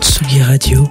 [0.00, 0.90] Tsugi Radio.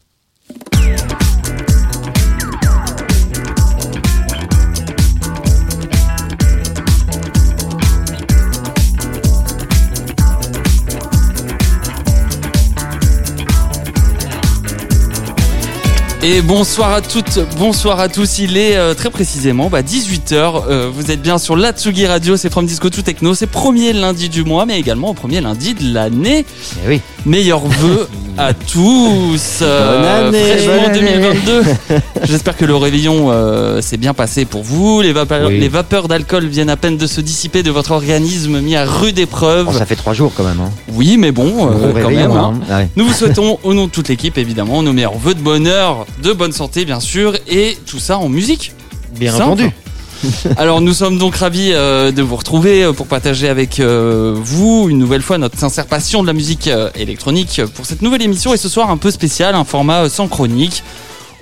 [16.23, 18.37] Et bonsoir à toutes, bonsoir à tous.
[18.37, 20.89] Il est euh, très précisément bah, 18h.
[20.93, 23.33] vous êtes bien sur la Tsugi Radio, c'est From Disco to Techno.
[23.33, 26.45] C'est premier lundi du mois, mais également au premier lundi de l'année.
[26.85, 27.01] Eh oui.
[27.25, 28.07] Meilleurs vœux
[28.37, 29.61] à tous.
[29.61, 30.55] Bonne année.
[30.67, 30.99] Bonne année.
[30.99, 31.63] 2022.
[32.25, 35.01] J'espère que le réveillon euh, s'est bien passé pour vous.
[35.01, 35.59] Les vapeurs, Oui.
[35.59, 39.17] les vapeurs d'alcool viennent à peine de se dissiper de votre organisme mis à rude
[39.17, 39.65] épreuve.
[39.65, 40.59] Bon, ça fait trois jours quand même.
[40.61, 40.69] Hein.
[40.93, 42.29] Oui, mais bon, euh, quand même.
[42.31, 42.53] hein.
[42.69, 42.77] hein.
[42.77, 42.89] Ouais.
[42.95, 46.33] Nous vous souhaitons, au nom de toute l'équipe, évidemment, nos meilleurs vœux de bonheur, de
[46.33, 48.73] bonne santé, bien sûr, et tout ça en musique.
[49.17, 49.43] Bien Simple.
[49.43, 49.69] entendu.
[50.57, 54.87] Alors, nous sommes donc ravis euh, de vous retrouver euh, pour partager avec euh, vous
[54.89, 58.53] une nouvelle fois notre sincère passion de la musique euh, électronique pour cette nouvelle émission.
[58.53, 60.83] Et ce soir, un peu spécial, un format sans chronique.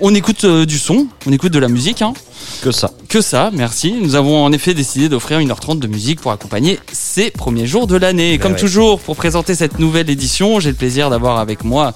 [0.00, 2.14] On écoute du son, on écoute de la musique, hein.
[2.62, 2.90] Que ça.
[3.08, 3.94] Que ça, merci.
[4.00, 7.96] Nous avons en effet décidé d'offrir 1h30 de musique pour accompagner ces premiers jours de
[7.96, 8.36] l'année.
[8.38, 8.58] Ben Comme ouais.
[8.58, 11.92] toujours, pour présenter cette nouvelle édition, j'ai le plaisir d'avoir avec moi,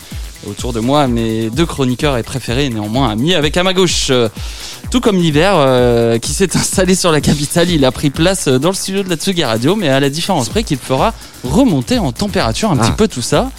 [0.48, 3.34] autour de moi, mes deux chroniqueurs et préférés, néanmoins amis.
[3.34, 4.28] Avec à ma gauche, euh,
[4.90, 8.68] tout comme l'hiver, euh, qui s'est installé sur la capitale, il a pris place dans
[8.70, 11.12] le studio de la Tsugi Radio, mais à la différence près qu'il fera
[11.44, 12.84] remonter en température un Ah.
[12.86, 13.50] petit peu tout ça,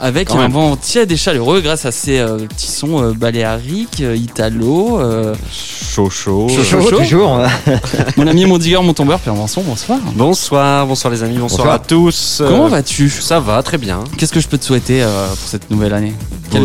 [0.00, 0.52] avec Quand un même.
[0.52, 5.00] vent tiède et chaleureux grâce à ces euh, petits sons euh, baléariques, italo.
[5.52, 6.29] Chaud, chaud.
[6.30, 6.96] Chaud, Chaud, chaud.
[6.98, 7.40] toujours.
[8.16, 9.98] mon ami, mon digger, mon tombeur, Pierre Vincent, bonsoir.
[10.14, 11.74] Bonsoir, bonsoir les amis, bonsoir, Bonsoir.
[11.74, 12.42] à tous.
[12.46, 14.00] Comment Euh, vas-tu Ça va, très bien.
[14.16, 16.12] Qu'est-ce que je peux te souhaiter euh, pour cette nouvelle année?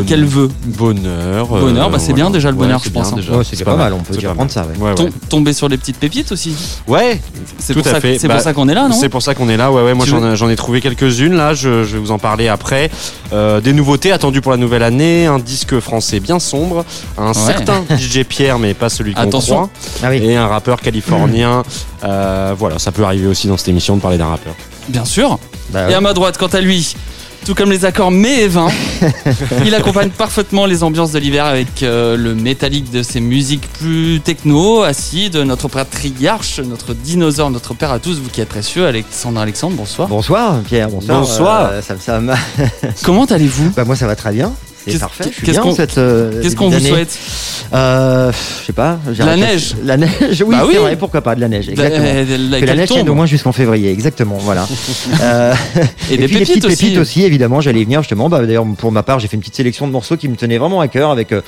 [0.07, 0.49] Quel, vœu?
[0.65, 1.45] Bonheur.
[1.47, 3.21] Bonheur, bah, c'est bien déjà le bonheur, c'est je pense, bien hein.
[3.21, 3.37] déjà.
[3.37, 4.65] Ouais, c'est pas mal, on peut pas prendre ça.
[4.79, 4.95] Ouais.
[4.95, 5.11] Tom-.
[5.29, 6.55] Tomber sur les petites pépites aussi
[6.87, 7.21] Ouais,
[7.59, 8.17] C'est Tout pour, à ça, fait.
[8.17, 8.95] c'est Bah, pour ça qu'on est là, non?
[8.99, 9.71] c'est pour ça qu'on est là.
[9.71, 9.93] Ouais, ouais.
[9.93, 11.53] Moi, j'en ai- j'en ai trouvé quelques-unes là.
[11.53, 12.89] Je, je vais vous en parler après.
[13.31, 15.27] Euh, des nouveautés attendues pour la nouvelle année.
[15.27, 16.83] Un disque français bien sombre.
[17.19, 19.54] Un certain DJ Pierre, mais pas celui qu'on Attention.
[20.03, 20.17] Ah oui.
[20.23, 21.63] Et un rappeur californien.
[22.03, 24.53] Euh, voilà, ça peut arriver aussi dans cette émission de parler d'un rappeur.
[24.89, 25.39] Bien sûr.
[25.69, 26.95] Bah, Et à ma droite, quant à lui,
[27.45, 28.67] tout comme les accords mai et vin,
[29.65, 34.19] il accompagne parfaitement les ambiances de l'hiver avec euh, le métallique de ses musiques plus
[34.19, 39.39] techno, acide, notre patriarche, notre dinosaure, notre père à tous, vous qui êtes précieux, Alexandre
[39.39, 40.07] Alexandre, bonsoir.
[40.07, 41.19] Bonsoir Pierre, bonsoir.
[41.19, 41.69] Bonsoir.
[41.71, 42.19] Euh, ça,
[43.03, 43.71] Comment allez-vous?
[43.75, 44.51] Bah, moi ça va très bien.
[44.87, 45.25] C'est parfait.
[45.43, 47.17] Qu'est-ce qu'on- euh, Qu'est-ce qu'on vous souhaite
[47.73, 48.31] Euh,
[48.61, 48.99] Je sais pas.
[49.17, 49.75] La neige.
[49.83, 50.43] La neige.
[50.45, 50.73] Oui, Bah oui.
[50.73, 50.95] c'est vrai.
[50.95, 51.69] Pourquoi pas de la neige.
[51.69, 52.05] Exactement.
[52.05, 53.09] Euh, la- que la qu'elle neige tienne tombe.
[53.09, 54.67] au moins jusqu'en février, exactement, voilà.
[55.21, 55.53] Euh,
[56.11, 56.75] Et, des puis les pépites petites aussi.
[56.83, 58.29] pépites aussi, évidemment, j'allais y venir justement.
[58.29, 60.57] Bah, D'ailleurs, pour ma part, j'ai fait une petite sélection de morceaux qui me tenaient
[60.57, 61.41] vraiment à cœur avec euh,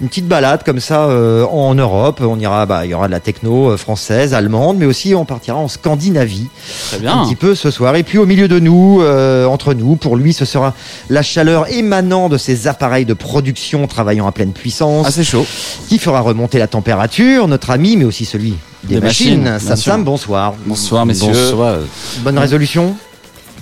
[0.00, 2.20] une petite balade comme ça en Europe.
[2.22, 5.56] On ira, bah, il y aura de la techno française, allemande, mais aussi on partira
[5.58, 6.48] en Scandinavie
[6.88, 7.24] Très un bien.
[7.24, 7.94] petit peu ce soir.
[7.96, 9.02] Et puis au milieu de nous,
[9.48, 10.74] entre nous, pour lui, ce sera
[11.08, 15.44] la chaleur émanant de ces appareils de production travaillant à pleine puissance Ah, c'est chaud.
[15.88, 18.54] qui fera remonter la température, notre ami, mais aussi celui
[18.84, 19.76] des, Des machines, machines.
[19.76, 20.54] Sam bonsoir.
[20.64, 21.26] Bonsoir, messieurs.
[21.30, 21.76] Bonsoir.
[22.24, 22.96] Bonne résolution?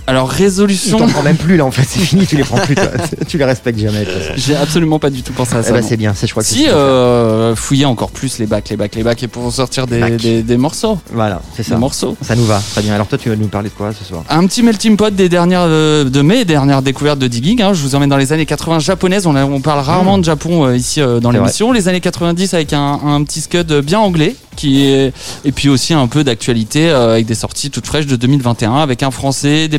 [0.09, 0.97] Alors, Tu résolution.
[0.99, 2.87] t'en prends même plus là en fait, c'est fini, tu les prends plus toi.
[3.29, 4.07] tu les respectes jamais.
[4.37, 5.69] J'ai absolument pas du tout pensé à ça.
[5.71, 8.69] Eh ben, c'est bien, c'est je crois que Si, euh, fouiller encore plus les bacs,
[8.71, 10.99] les bacs, les bacs, et pour sortir des, des, des morceaux.
[11.13, 11.77] Voilà, c'est Des ça.
[11.77, 12.17] morceaux.
[12.23, 12.95] Ça nous va, très bien.
[12.95, 14.25] Alors toi, tu vas nous parler de quoi ce soir?
[14.31, 17.61] Un petit melting pot des dernières euh, de mes dernières découvertes de digging.
[17.63, 17.75] hein.
[17.75, 19.27] Je vous emmène dans les années 80 japonaises.
[19.27, 21.71] On, a- on parle rarement de Japon euh, ici euh, dans l'émission.
[21.73, 25.13] Les années 90 avec un, un petit scud bien anglais qui est
[25.45, 29.13] et puis aussi un peu d'actualité avec des sorties toutes fraîches de 2021 avec un
[29.13, 29.79] français, des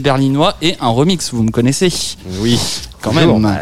[0.62, 1.34] et un remix.
[1.34, 1.92] Vous me connaissez
[2.40, 2.60] Oui.
[3.02, 3.42] Quand Toujours, même.
[3.44, 3.58] bah.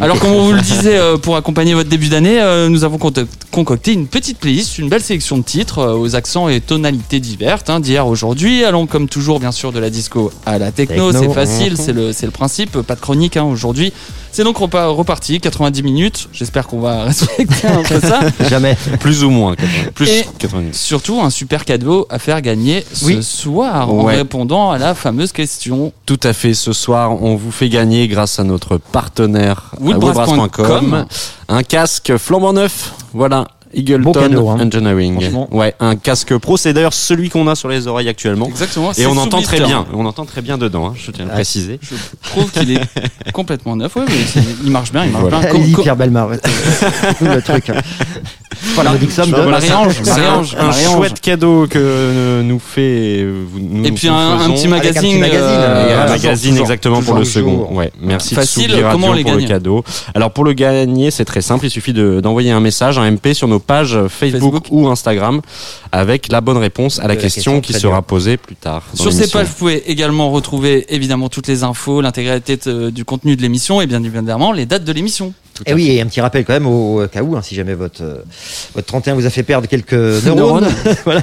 [0.00, 2.98] Alors, comme on vous le disait, euh, pour accompagner votre début d'année, euh, nous avons
[3.50, 7.62] concocté une petite playlist, une belle sélection de titres euh, aux accents et tonalités diverses,
[7.68, 8.64] hein, d'hier à aujourd'hui.
[8.64, 11.92] Allons comme toujours, bien sûr, de la disco à la techno, Techno, c'est facile, c'est
[11.92, 13.92] le, c'est le principe, pas de chronique hein, aujourd'hui.
[14.34, 16.28] C'est donc repa- reparti, 90 minutes.
[16.32, 18.20] J'espère qu'on va respecter un peu ça.
[18.48, 18.78] Jamais.
[19.00, 19.54] Plus ou moins.
[19.54, 19.90] 80.
[19.94, 20.72] Plus Et- 90.
[20.80, 23.22] Surtout, un super cadeau à faire gagner ce Oui.
[23.22, 25.92] soir en répondant à la fameuse question.
[26.06, 26.54] Tout à fait.
[26.54, 31.06] Ce soir, on vous fait gagner grâce à notre partenaire euh, Woodbrass.com.
[31.48, 32.92] un casque flambant neuf.
[33.14, 33.48] Voilà.
[33.74, 34.58] Eagleton Bon cadeau, hein.
[34.60, 35.46] Engineering.
[35.50, 36.58] Ouais, un casque pro.
[36.58, 38.46] C'est d'ailleurs celui qu'on a sur les oreilles actuellement.
[38.46, 38.90] Exactement.
[38.90, 39.86] Et c'est on entend très bien.
[39.94, 40.88] On entend très bien dedans.
[40.88, 41.36] hein, je tiens à le Ouais.
[41.36, 41.80] préciser.
[41.80, 42.80] Je trouve qu'il est
[43.32, 43.96] complètement neuf.
[43.96, 45.38] Ouais, mais il marche bien, il marche Voilà.
[45.40, 45.48] bien.
[45.48, 46.28] Co- Allez-y, co- Pierre Belmar.
[46.28, 46.38] ouais.
[47.18, 47.70] Tout le truc.
[48.74, 49.36] Voilà, somme de.
[49.42, 50.96] Marie-Ange, un, Marie-Ange, un Marie-Ange.
[50.96, 53.24] chouette cadeau que euh, nous fait.
[53.58, 54.54] nous Et nous puis un, un faisons.
[54.54, 55.18] petit Avec un petit magazine.
[55.20, 57.68] magazine, euh, euh, un Toujours, magazine toujours, exactement pour toujours, le second.
[57.74, 59.84] Ouais, merci Facile, Radio comment on les pour gagne le cadeau.
[60.14, 63.34] Alors pour le gagner, c'est très simple, il suffit de- d'envoyer un message, un MP
[63.34, 64.64] sur nos pages Facebook, Facebook.
[64.70, 65.40] ou Instagram
[65.90, 68.02] avec la bonne réponse à la De la question, question, qui sera bien.
[68.02, 68.82] posée plus tard.
[68.94, 72.58] Sur ces pages, vous pouvez également retrouver évidemment toutes les infos, l'intégralité
[72.90, 75.34] du contenu de l'émission et bien évidemment les dates de l'émission.
[75.66, 77.74] Et Eh oui, et un petit rappel quand même au cas où, hein, si jamais
[77.74, 78.24] votre, euh,
[78.74, 79.92] votre 31 vous a fait perdre quelques
[80.24, 80.66] neurones.
[81.04, 81.22] Voilà.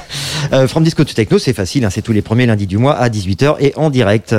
[0.53, 2.95] Euh, From Disco to Techno, c'est facile, hein, c'est tous les premiers lundis du mois
[2.95, 4.35] à 18h et en direct.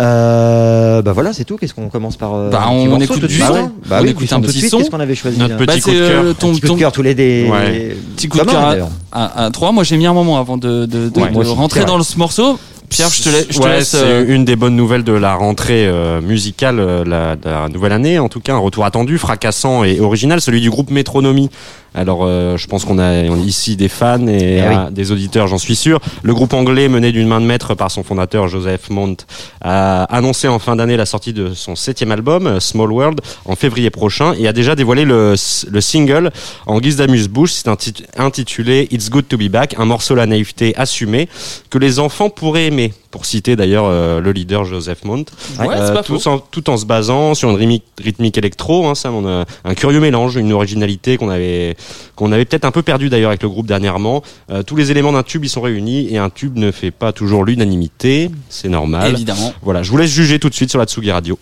[0.00, 1.56] Euh, bah voilà, c'est tout.
[1.56, 3.54] Qu'est-ce qu'on commence par euh, Bah, on morceau écoute tout de du suite, son.
[3.54, 4.70] hein Bah On oui, écoute un tout petit suite.
[4.70, 4.78] son.
[4.78, 6.24] Qu'est-ce qu'on avait choisi Notre petit Bah, coup de cœur.
[6.24, 7.48] euh, ton, Un petit coup ton- de cœur tous les des.
[7.50, 7.96] Ouais.
[8.16, 8.76] petit coup de cœur à-
[9.12, 9.72] à, à 3.
[9.72, 12.02] Moi j'ai mis un moment avant de, de, de- Oui, de moi aussi, rentrer dans
[12.02, 12.58] ce morceau.
[12.90, 13.88] Pierre, je te, laisse- je te laisse.
[13.90, 17.68] c'est euh, une des bonnes nouvelles de la rentrée euh, musicale euh, la, de la
[17.68, 18.18] nouvelle année.
[18.18, 21.50] En tout cas, un retour attendu, fracassant et original, celui du groupe Métronomie.
[21.94, 24.74] Alors, euh, je pense qu'on a on a ici des fans et Eh oui.
[24.92, 25.98] des auditeurs, j'en suis sûr.
[26.22, 29.16] Le groupe anglais, mené d'une main de maître par son fondateur Joseph Mont,
[29.60, 33.90] a annoncé en fin d'année la sortie de son septième album, Small World, en février
[33.90, 35.34] prochain, et a déjà dévoilé le,
[35.68, 36.30] le single
[36.66, 37.52] en guise d'amuse-bouche.
[37.52, 41.28] C'est inti- intitulé It's Good to Be Back, un morceau la naïveté assumée
[41.70, 42.92] que les enfants pourraient aimer.
[43.10, 45.16] Pour citer d'ailleurs euh, le leader Joseph Mont.
[45.16, 45.24] Ouais,
[45.58, 48.94] c'est Euh, pas tout, en, tout en se basant sur une rythmique, rythmique électro, hein,
[48.94, 51.76] ça, on a un curieux mélange, une originalité qu'on avait
[52.14, 54.22] qu'on avait peut-être un peu perdu d'ailleurs avec le groupe dernièrement.
[54.50, 57.12] Euh, tous les éléments d'un tube y sont réunis et un tube ne fait pas
[57.12, 59.10] toujours l'unanimité, c'est normal.
[59.10, 59.52] Évidemment.
[59.62, 61.36] Voilà, je vous laisse juger tout de suite sur la Tsugi Radio.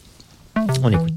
[0.83, 1.13] On écoute.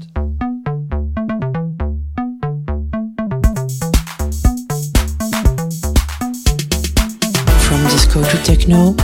[7.60, 8.94] From Disco to Techno,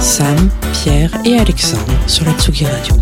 [0.00, 2.96] Sam, Pierre et Alexandre sur la Tsugi Radio.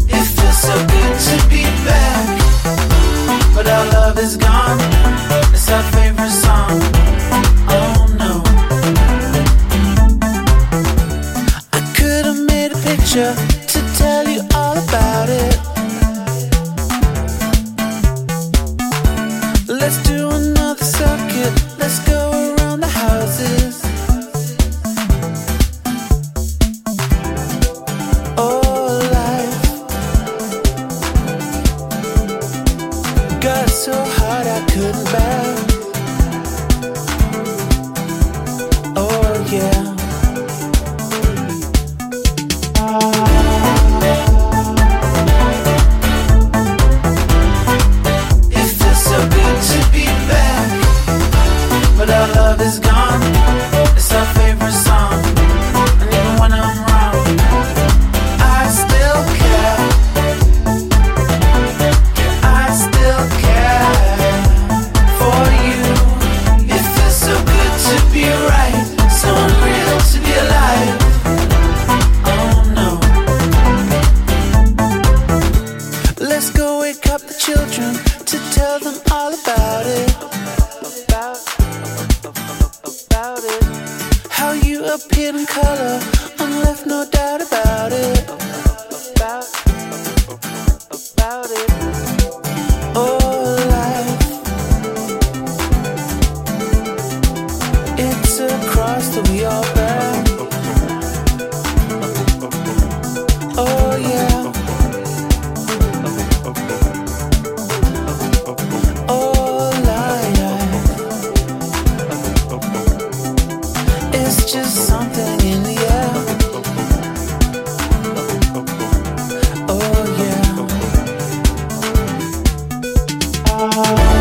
[123.58, 124.17] Bye.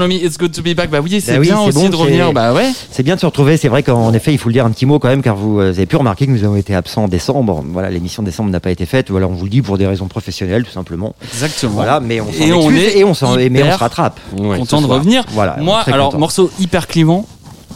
[0.00, 0.88] Metronomy, it's good to be back.
[0.90, 2.26] Bah oui, c'est Bah oui, bien c'est aussi bon, de revenir.
[2.28, 2.70] c'est- Bah ouais.
[2.90, 3.56] C'est bien de se retrouver.
[3.58, 5.60] C'est vrai qu'en effet, il faut le dire un petit mot quand même, car vous
[5.60, 7.62] euh, avez pu remarquer que nous avons été absents en décembre.
[7.70, 9.10] Voilà, l'émission de décembre n'a pas été faite.
[9.10, 11.14] Voilà, on vous le dit pour des raisons professionnelles, tout simplement.
[11.22, 11.72] Exactement.
[11.72, 14.18] Voilà, mais on s'en Et on est et on s'en, mais on hyper se rattrape.
[14.38, 15.24] Ouais, content de revenir.
[15.32, 16.18] Voilà, Moi, alors, content.
[16.18, 17.26] morceau hyper clivant.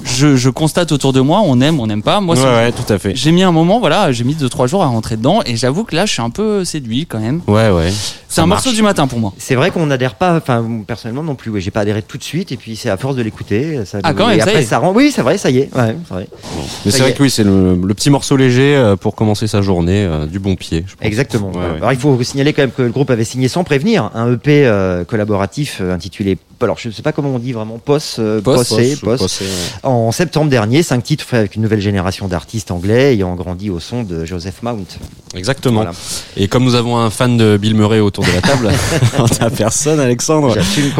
[0.02, 2.20] Je, je constate autour de moi, on aime, on n'aime pas.
[2.20, 3.12] Moi, Ouais, ouais, tout à fait.
[3.14, 5.96] j'ai mis un moment, voilà, j'ai mis 2-3 jours à rentrer dedans, et j'avoue que
[5.96, 7.40] là, je suis un peu séduit quand même.
[7.46, 7.90] Ouais, ouais.
[8.34, 9.32] C'est un morceau du matin pour moi.
[9.38, 11.50] C'est vrai qu'on n'adhère pas, enfin personnellement non plus.
[11.50, 13.84] Oui, j'ai pas adhéré tout de suite, et puis c'est à force de l'écouter.
[13.84, 14.66] Ça, Ah, quand même, et ça après y est.
[14.66, 14.92] ça rend.
[14.92, 15.74] Oui, c'est vrai, ça y est.
[15.74, 16.28] Ouais, c'est vrai.
[16.84, 19.62] Mais c'est vrai que oui, c'est le, le petit morceau léger euh, pour commencer sa
[19.62, 20.84] journée euh, du bon pied.
[20.86, 21.06] je pense.
[21.06, 21.48] Exactement.
[21.48, 21.68] Ouais, Voilà.
[21.72, 21.76] ouais.
[21.78, 24.66] Alors il faut signaler quand même que le groupe avait signé sans prévenir un EP
[24.66, 26.38] euh, collaboratif euh, intitulé.
[26.64, 28.70] Alors je ne sais pas comment on dit vraiment, POS, euh, Post,
[29.02, 29.40] Post.
[29.42, 29.46] ouais.
[29.82, 33.80] En septembre dernier, cinq titres faits avec une nouvelle génération d'artistes anglais ayant grandi au
[33.80, 34.86] son de Joseph Mount.
[35.34, 35.76] Exactement.
[35.82, 35.92] Voilà.
[36.36, 38.70] Et comme nous avons un fan de Bill Murray autour de la table,
[39.38, 40.56] ta personne, Alexandre,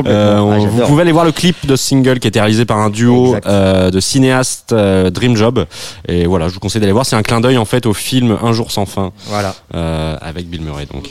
[0.07, 2.41] euh, on- Ah, vous pouvez aller voir le clip de ce single qui a été
[2.41, 5.65] réalisé par un duo euh, de cinéastes euh, Dream Job.
[6.09, 7.07] Et voilà, je vous conseille d'aller voir.
[7.07, 9.55] C'est un clin d'œil en fait au film Un jour sans fin Voilà.
[10.21, 10.87] avec Bill Murray.
[10.93, 11.09] Donc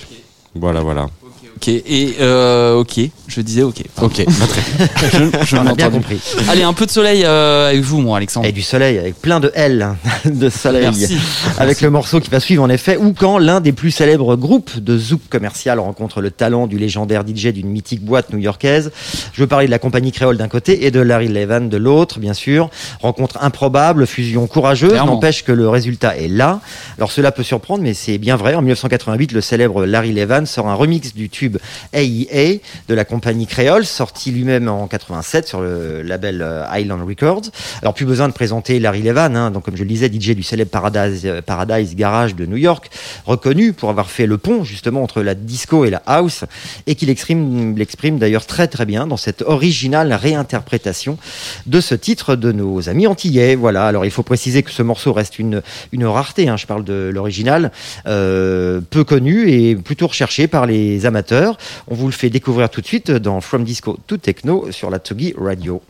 [0.55, 1.07] voilà, voilà.
[1.63, 3.83] Ok, et euh, ok, je disais ok.
[3.95, 4.13] Pardon.
[4.13, 5.31] Ok, bah, très bien.
[5.41, 6.19] Je, je On a bien compris.
[6.49, 8.45] Allez, un peu de soleil euh, avec vous, mon Alexandre.
[8.45, 10.81] Et du soleil, avec plein de L, de soleil.
[10.81, 11.17] Merci.
[11.57, 14.77] Avec le morceau qui va suivre en effet, ou quand l'un des plus célèbres groupes
[14.77, 18.91] de zouk commercial rencontre le talent du légendaire DJ d'une mythique boîte new-yorkaise.
[19.31, 22.19] Je veux parler de la compagnie créole d'un côté et de Larry Levan de l'autre,
[22.19, 22.69] bien sûr.
[23.01, 26.59] Rencontre improbable, fusion courageuse, n'empêche que le résultat est là.
[26.97, 28.53] Alors cela peut surprendre, mais c'est bien vrai.
[28.55, 31.52] En 1988, le célèbre Larry Levan sort un remix du tube
[31.93, 37.43] AEA de la compagnie créole, sorti lui-même en 87 sur le label euh, Island Records.
[37.81, 40.43] Alors plus besoin de présenter Larry Levan, hein, donc comme je le disais, DJ du
[40.43, 42.89] célèbre Paradise, euh, Paradise Garage de New York,
[43.25, 46.45] reconnu pour avoir fait le pont justement entre la disco et la house,
[46.87, 51.17] et qu'il exprime, l'exprime d'ailleurs très très bien dans cette originale réinterprétation
[51.65, 53.55] de ce titre de nos amis antillais.
[53.55, 53.87] Voilà.
[53.87, 56.47] Alors il faut préciser que ce morceau reste une une rareté.
[56.47, 57.71] hein, je parle de l'original,
[58.07, 61.32] euh, peu connu et plutôt recherché par les amateurs.
[61.87, 64.99] On vous le fait découvrir tout de suite dans From Disco to Techno sur la
[64.99, 65.81] Tsugi Radio.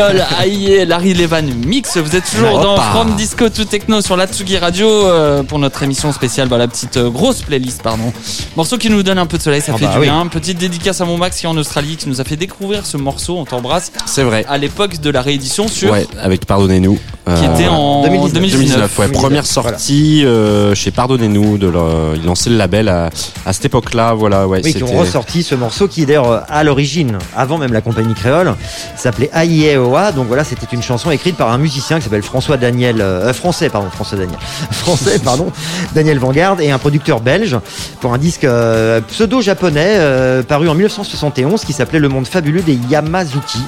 [0.00, 0.29] Compagnie
[0.86, 1.96] Larry Levan Mix.
[1.96, 2.76] Vous êtes toujours dans.
[2.76, 6.66] From Disco to Techno sur la Tsugi Radio euh, pour notre émission spéciale, bah, la
[6.68, 8.12] petite euh, grosse playlist, pardon.
[8.56, 10.06] Morceau qui nous donne un peu de soleil, ça Ah fait bah du oui.
[10.06, 10.26] bien.
[10.26, 12.96] Petite dédicace à mon Max qui est en Australie, qui nous a fait découvrir ce
[12.96, 13.36] morceau.
[13.38, 14.44] On t'embrasse C'est vrai.
[14.48, 16.94] à l'époque de la réédition sur Ouais, avec Pardonnez-nous.
[16.94, 17.00] qui
[17.46, 18.32] Euh, était en 2019.
[18.32, 18.32] 2019.
[18.32, 21.58] 2019, ouais, 2019, première sortie euh, chez Pardonnez-nous.
[21.58, 23.10] De leur- ils lançaient le label à,
[23.46, 24.14] à cette époque-là.
[24.14, 27.80] Voilà, ouais, Oui, qui ont ressorti ce morceau qui d'ailleurs à l'origine, avant même la
[27.80, 28.54] compagnie créole,
[28.96, 30.12] s'appelait Aïeoa.
[30.12, 33.32] Donc voilà, c'était une chanson écrite par un musicien qui s'appelle François Daniel, euh, euh,
[33.32, 34.38] français, pardon, François Daniel,
[34.70, 35.50] français, pardon,
[35.94, 37.56] Daniel Vanguard et un producteur belge
[38.00, 42.78] pour un disque euh, pseudo-japonais euh, paru en 1971 qui s'appelait Le Monde fabuleux des
[42.88, 43.60] Yamazuki.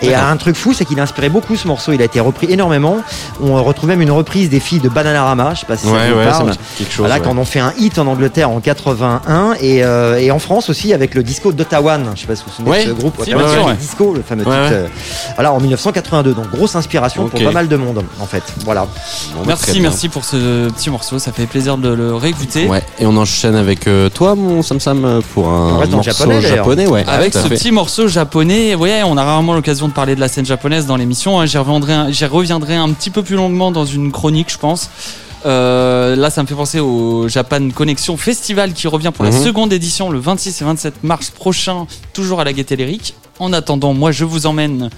[0.00, 1.92] Et un truc fou, c'est qu'il a inspiré beaucoup ce morceau.
[1.92, 2.98] Il a été repris énormément.
[3.40, 5.54] On retrouve même une reprise des filles de Bananarama.
[5.54, 6.52] Je sais pas si ça vous ouais, parle.
[6.52, 6.88] chose.
[6.98, 7.20] Voilà, ouais.
[7.20, 10.92] quand on fait un hit en Angleterre en 81 et, euh, et en France aussi
[10.92, 11.98] avec le disco d'Ottawa.
[12.14, 13.14] Je sais pas si vous vous souvenez de ce groupe.
[13.24, 14.90] si, Ottawa, le disco, le fameux titre.
[15.36, 16.31] voilà, en 1982.
[16.34, 18.42] Donc grosse inspiration pour pas mal de monde en fait.
[18.64, 18.82] Voilà.
[19.34, 21.18] Bon, bah, Merci, merci pour ce petit morceau.
[21.18, 22.66] Ça fait plaisir de le réécouter.
[22.66, 26.86] Ouais, et on enchaîne avec euh, toi, mon Sam Sam, pour un en morceau japonais,
[26.86, 27.04] ouais.
[27.06, 27.48] Avec ce fait.
[27.56, 30.96] petit morceau japonais, ouais, on a rarement l'occasion de parler de la scène japonaise dans
[30.96, 31.40] l'émission.
[31.40, 31.46] hein.
[31.46, 34.90] J'y reviendrai, un- j'y reviendrai un petit peu plus longuement dans une chronique, je pense.
[35.44, 39.42] Euh, là, ça me fait penser au Japan Connection Festival qui revient pour la Mhm.
[39.44, 43.14] seconde édition le 26 et 27 mars prochain, toujours à la Gaîté Lyrique.
[43.38, 44.88] En attendant, moi, je vous emmène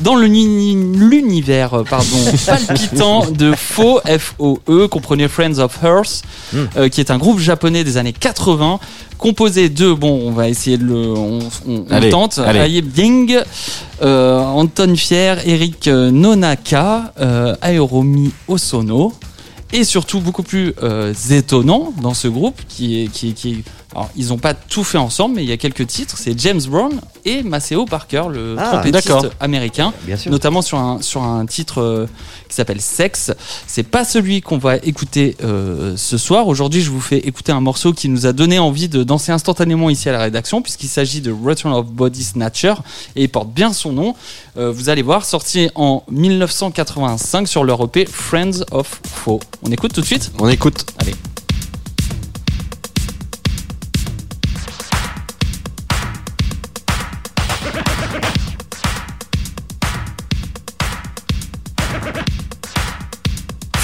[0.00, 2.06] dans l'univers euh, pardon,
[2.46, 6.58] palpitant de Faux, F-O-E, comprenez Friends of Earth, Mm.
[6.76, 8.78] euh, qui est un groupe japonais des années 80,
[9.18, 12.38] composé de, bon, on va essayer de le, on, on- tente.
[12.38, 13.36] Ayeb Ding,
[14.02, 17.12] euh, Anton Fier, Eric Nonaka,
[17.60, 19.12] Aoromi Osono,
[19.72, 24.08] et surtout beaucoup plus euh, étonnant dans ce groupe qui est, qui qui est- alors,
[24.16, 26.16] ils n'ont pas tout fait ensemble, mais il y a quelques titres.
[26.16, 26.92] C'est James Brown
[27.24, 29.26] et Maceo Parker, le Ah, trompettiste d'accord.
[29.40, 30.30] américain Bien sûr.
[30.30, 32.06] notamment sur un, sur un titre euh,
[32.48, 33.32] qui s'appelle Sex.
[33.66, 36.46] C'est pas celui qu'on va écouter euh, ce soir.
[36.46, 39.90] Aujourd'hui, je vous fais écouter un morceau qui nous a donné envie de danser instantanément
[39.90, 42.74] ici à la rédaction, puisqu'il s'agit de Return of Body Snatcher
[43.16, 44.14] et il porte bien son nom.
[44.56, 49.40] Euh, vous allez voir, sorti en 1985 sur leur EP Friends of Faux.
[49.64, 50.30] On écoute tout de suite?
[50.38, 50.86] On écoute.
[50.98, 51.14] Allez.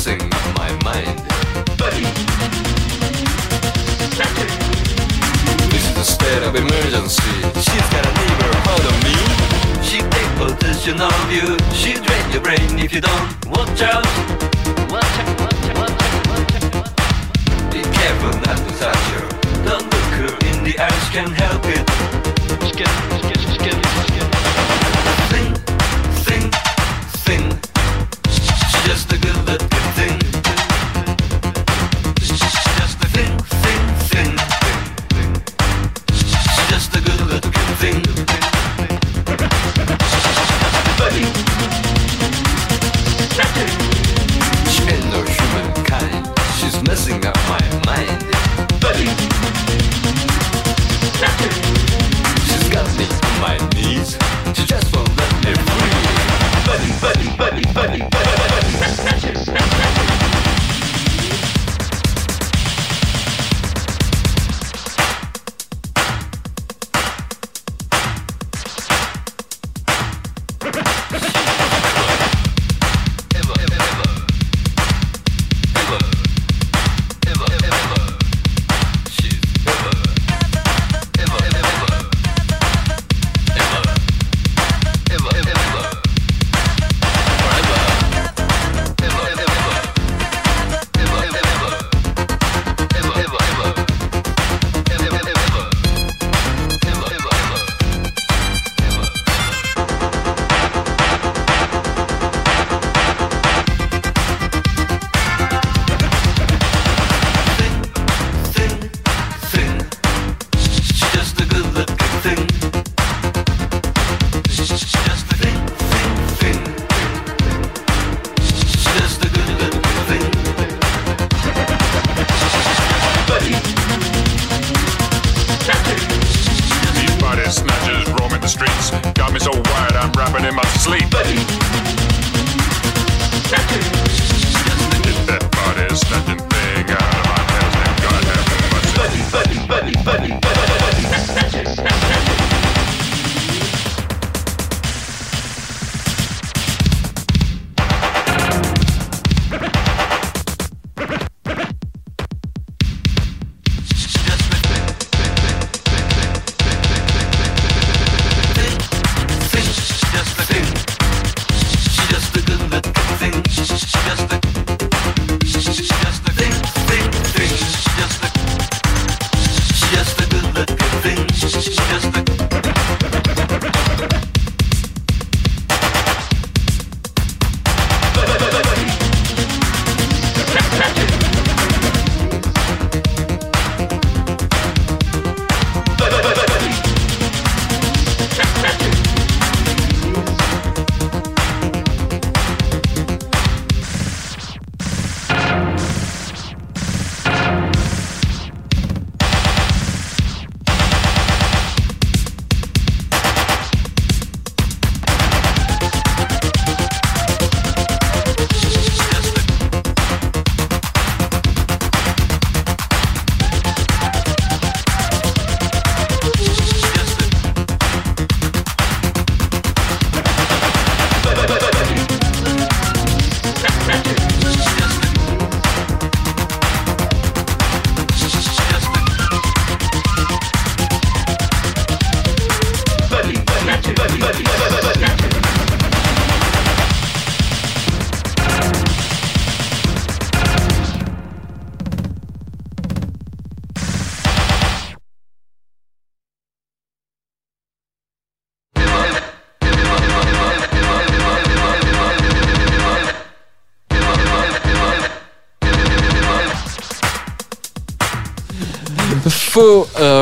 [0.00, 1.18] Messing my mind.
[1.76, 2.06] Buddy.
[5.68, 7.36] This is a state of emergency.
[7.60, 9.16] She's got a neighbor hold of me.
[9.84, 11.58] She take possession of you.
[11.74, 14.06] She drain your brain if you don't watch out.
[14.88, 17.70] Watch out, watch out, watch out, watch out.
[17.70, 19.28] Be careful not to touch her.
[19.68, 21.90] Don't look her in the eyes, can't help it.
[24.30, 24.39] body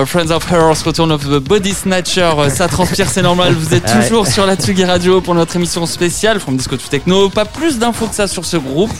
[0.09, 3.85] Friends of Heroes, Return of the Body Snatcher, euh, ça transpire, c'est normal, vous êtes
[3.95, 4.03] Ouais.
[4.09, 7.29] toujours sur la Tsugi Radio pour notre émission spéciale From Disco to Techno.
[7.29, 8.91] Pas plus d'infos que ça sur ce groupe.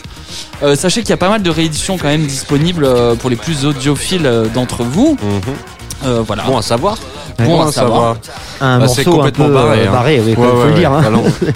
[0.63, 3.37] Euh, sachez qu'il y a pas mal de rééditions quand même disponibles euh, pour les
[3.37, 5.17] plus audiophiles d'entre vous.
[6.05, 6.45] Euh, voilà.
[6.45, 6.97] Bon à savoir.
[7.41, 8.17] Bon à savoir.
[8.61, 9.91] Un Bah, c'est morceau un complètement peu barré, hein.
[9.93, 10.93] barré, oui, Ouais, faut, ouais, faut le dire.
[10.93, 11.03] hein.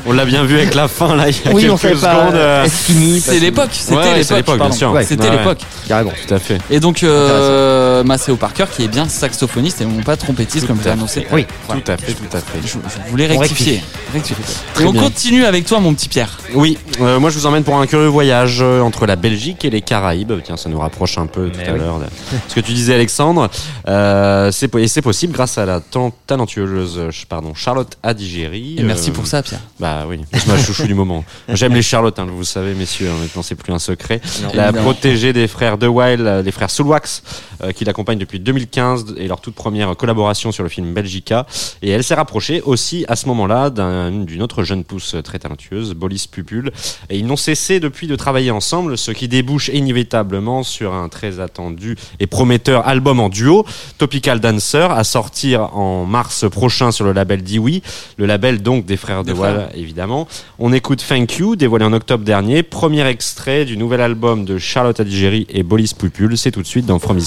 [0.06, 1.28] On l'a bien vu avec la fin là.
[1.28, 3.20] Il y a Oui, on savait pas secondes.
[3.20, 4.76] C'est l'époque, c'était Ouais, c'est l'époque, l'époque, bien pardon.
[4.76, 4.92] sûr.
[4.92, 5.04] Ouais.
[5.04, 5.36] C'était Ouais, ouais.
[5.38, 5.58] l'époque.
[5.86, 6.12] Carrément.
[6.26, 6.58] Tout à fait.
[6.70, 10.88] Et donc, euh, Maceo Parker, qui est bien saxophoniste et non pas trompettiste, comme tu
[10.88, 11.26] as annoncé.
[11.32, 11.46] Oui.
[11.66, 11.80] Voilà.
[11.82, 12.58] Tout à fait, tout à fait.
[12.62, 13.82] Je, je voulais On rectifier.
[14.12, 14.44] rectifier.
[14.74, 15.02] Très Et on bien.
[15.02, 16.38] continue avec toi, mon petit Pierre.
[16.54, 19.70] Oui, euh, moi je vous emmène pour un curieux voyage euh, entre la Belgique et
[19.70, 20.32] les Caraïbes.
[20.44, 21.78] Tiens, ça nous rapproche un peu tout à oui.
[21.78, 22.04] l'heure de
[22.48, 23.50] ce que tu disais, Alexandre.
[23.88, 25.80] Euh, et c'est possible grâce à la
[26.26, 28.76] talentueuse pardon, Charlotte Adigéry.
[28.78, 29.60] Et merci Euh, pour ça, Pierre.
[29.80, 31.24] Bah oui, c'est ma chouchou du moment.
[31.48, 33.08] J'aime les Charlottes, hein, vous savez, messieurs.
[33.10, 34.20] hein, Maintenant, c'est plus un secret.
[34.54, 34.82] La Évidemment.
[34.82, 37.22] protégée des frères De Wild, les frères Soulwax,
[37.62, 41.46] euh, qui l'accompagnent depuis 2015 et leur toute première collaboration sur le film Belgica.
[41.82, 45.92] Et elle s'est rapprochée aussi à ce moment-là d'un- d'une autre jeune pousse très talentueuse,
[45.94, 46.72] Bolis Pupul.
[47.10, 51.38] Et ils n'ont cessé depuis de travailler ensemble, ce qui débouche inévitablement sur un très
[51.40, 53.64] attendu et prometteur album en duo,
[53.98, 57.82] Topical Dancer, à sortir en mars prochain sur le label Dewey,
[58.16, 60.26] le label donc des frères De Wild, évidemment.
[60.58, 64.98] On écoute Thank You, dévoilé en octobre dernier, premier extrait du nouvel album de Charlotte
[64.98, 66.38] Adigéry et Bolis Pupul.
[66.38, 67.18] C'est tout de suite dans From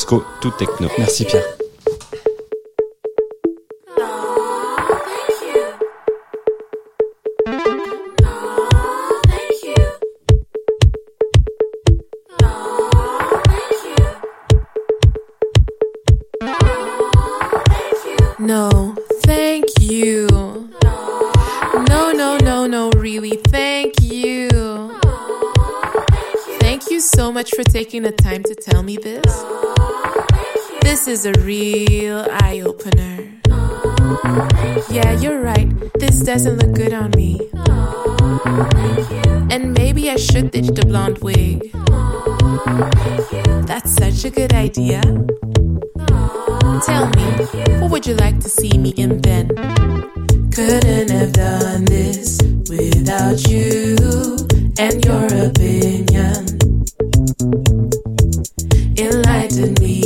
[0.46, 0.90] Disco to Techno.
[0.98, 1.58] Merci, Pierre.
[18.38, 20.28] No, thank you.
[21.90, 24.50] No, no, no, no, really, thank you.
[26.60, 29.65] Thank you so much for taking the time to tell me this.
[31.06, 33.30] This is a real eye opener.
[34.90, 35.70] Yeah, you're right.
[36.00, 37.40] This doesn't look good on me.
[39.52, 41.70] And maybe I should ditch the blonde wig.
[43.68, 45.02] That's such a good idea.
[46.88, 47.28] Tell me,
[47.82, 49.50] what would you like to see me in then?
[50.50, 53.96] Couldn't have done this without you
[54.80, 56.50] and your opinion.
[58.98, 60.05] Enlighten me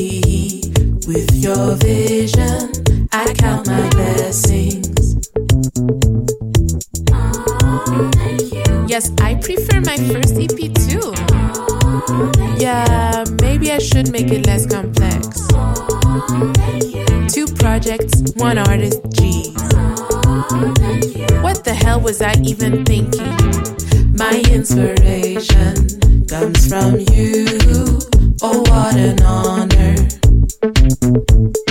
[1.39, 2.71] your vision,
[3.13, 5.17] I count my blessings.
[8.89, 11.13] Yes, I prefer my first EP too.
[12.62, 15.47] Yeah, maybe I should make it less complex.
[17.34, 19.54] Two projects, one artist, G.
[21.41, 23.36] What the hell was I even thinking?
[24.13, 27.99] My inspiration comes from you.
[28.41, 30.18] Oh, what an honor
[31.01, 31.68] thank you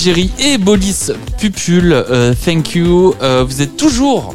[0.00, 1.92] Digéry et Bolis Pupul.
[1.92, 3.14] Euh, thank you.
[3.20, 4.34] Euh, vous êtes toujours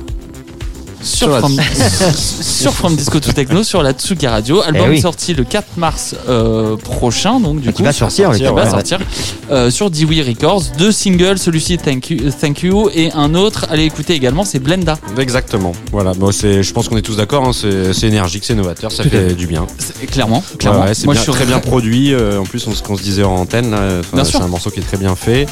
[2.42, 4.62] sur, From, Disco to Techno sur la Tsugi Radio.
[4.62, 7.84] Album eh sorti le 4 mars euh, prochain, donc du qui coup.
[7.84, 9.00] Va sortir, sortir, va sortir,
[9.52, 10.64] euh, sur Dewey Records.
[10.78, 13.66] Deux singles, celui-ci Thank You, et un autre.
[13.70, 14.98] Allez écouter également, c'est Blenda.
[15.18, 15.72] Exactement.
[15.92, 16.14] Voilà.
[16.14, 17.46] Bon, c'est, je pense qu'on est tous d'accord.
[17.46, 19.68] Hein, c'est, énergique, c'est novateur, ça fait du bien.
[20.12, 20.44] Clairement.
[20.60, 20.82] clairement.
[20.82, 22.14] Ouais, c'est Moi, je suis très bien produit.
[22.14, 23.76] Euh, en plus, on, ce qu'on se disait en antenne,
[24.24, 25.48] c'est un morceau qui est très bien fait.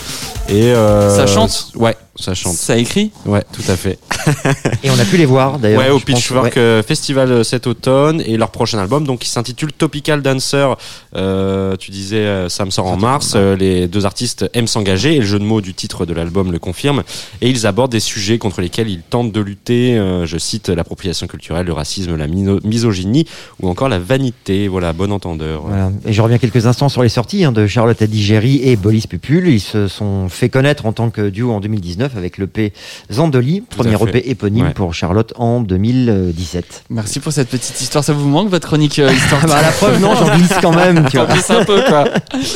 [0.49, 1.71] Et euh, ça chante.
[1.75, 2.55] Ouais, ça chante.
[2.55, 3.11] Ça écrit.
[3.25, 3.97] Ouais, tout à fait.
[4.83, 5.79] Et on a pu les voir d'ailleurs.
[5.79, 6.57] Ouais, au Pitchfork ouais.
[6.57, 10.75] euh, Festival euh, cet automne et leur prochain album, donc qui s'intitule Topical Dancer.
[11.15, 13.33] Euh, tu disais, euh, ça me sort en mars.
[13.35, 16.51] Euh, les deux artistes aiment s'engager et le jeu de mots du titre de l'album
[16.51, 17.03] le confirme.
[17.41, 19.97] Et ils abordent des sujets contre lesquels ils tentent de lutter.
[19.97, 23.25] euh, je cite l'appropriation culturelle, le racisme, la misogynie
[23.61, 24.67] ou encore la vanité.
[24.67, 25.63] Voilà, bon entendeur.
[25.67, 25.91] Voilà.
[26.05, 29.47] Et je reviens quelques instants sur les sorties hein, de Charlotte Adigéry et Bolis Pupul.
[29.47, 32.73] Ils se sont fait connaître en tant que duo en 2019 avec l'EP
[33.11, 33.93] Zandoli, premier.
[34.07, 34.73] EP éponyme Ouais.
[34.73, 36.85] pour Charlotte en 2017.
[36.89, 38.03] Merci pour cette petite histoire.
[38.03, 40.53] Ça vous manque votre chronique euh, histoire Ah bah, à la preuve, non, j'en glisse
[40.61, 41.02] quand même.
[41.09, 41.33] Tu T'en vois.
[41.33, 42.05] glisses un peu quoi.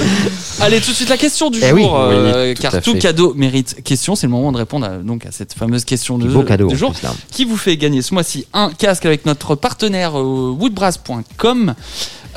[0.62, 1.86] Allez, tout de suite la question du Eh jour, oui.
[1.90, 3.00] euh, Oui, tout car à tout fait.
[3.00, 4.16] cadeau mérite question.
[4.16, 6.68] C'est le moment de répondre à, donc à cette fameuse question de, Beau cadeau.
[6.68, 6.92] du jour.
[6.94, 7.14] plus, là.
[7.32, 11.74] qui vous fait gagner ce mois-ci un casque avec notre partenaire euh, woodbrass.com.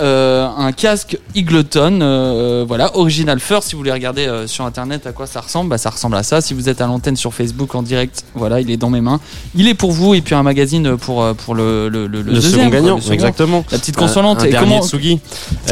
[0.00, 3.68] Euh, un casque Eagleton, euh, voilà, original first.
[3.68, 6.22] Si vous voulez regarder euh, sur internet à quoi ça ressemble, bah, ça ressemble à
[6.22, 6.40] ça.
[6.40, 9.20] Si vous êtes à l'antenne sur Facebook en direct, voilà, il est dans mes mains.
[9.54, 12.30] Il est pour vous et puis un magazine pour euh, pour le le, le, le
[12.30, 13.14] Le deuxième, second quoi, gagnant, le second.
[13.14, 13.64] exactement.
[13.70, 14.40] La petite consolante.
[14.40, 15.20] Un, un et comment Tsugi.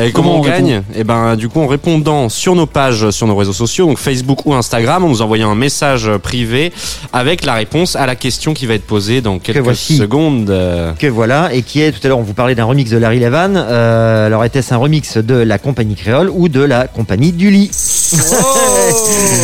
[0.00, 0.82] Et comment comment on on gagne?
[0.94, 4.44] Eh ben, du coup, en répondant sur nos pages, sur nos réseaux sociaux, donc Facebook
[4.46, 6.72] ou Instagram, en nous envoyant un message privé
[7.12, 9.96] avec la réponse à la question qui va être posée dans quelques voici.
[9.96, 10.50] secondes.
[10.50, 12.98] Euh, que voilà, et qui est, tout à l'heure on vous parlait d'un remix de
[12.98, 17.32] Larry Levan, euh, alors était-ce un remix de la compagnie créole ou de la compagnie
[17.32, 17.70] du lit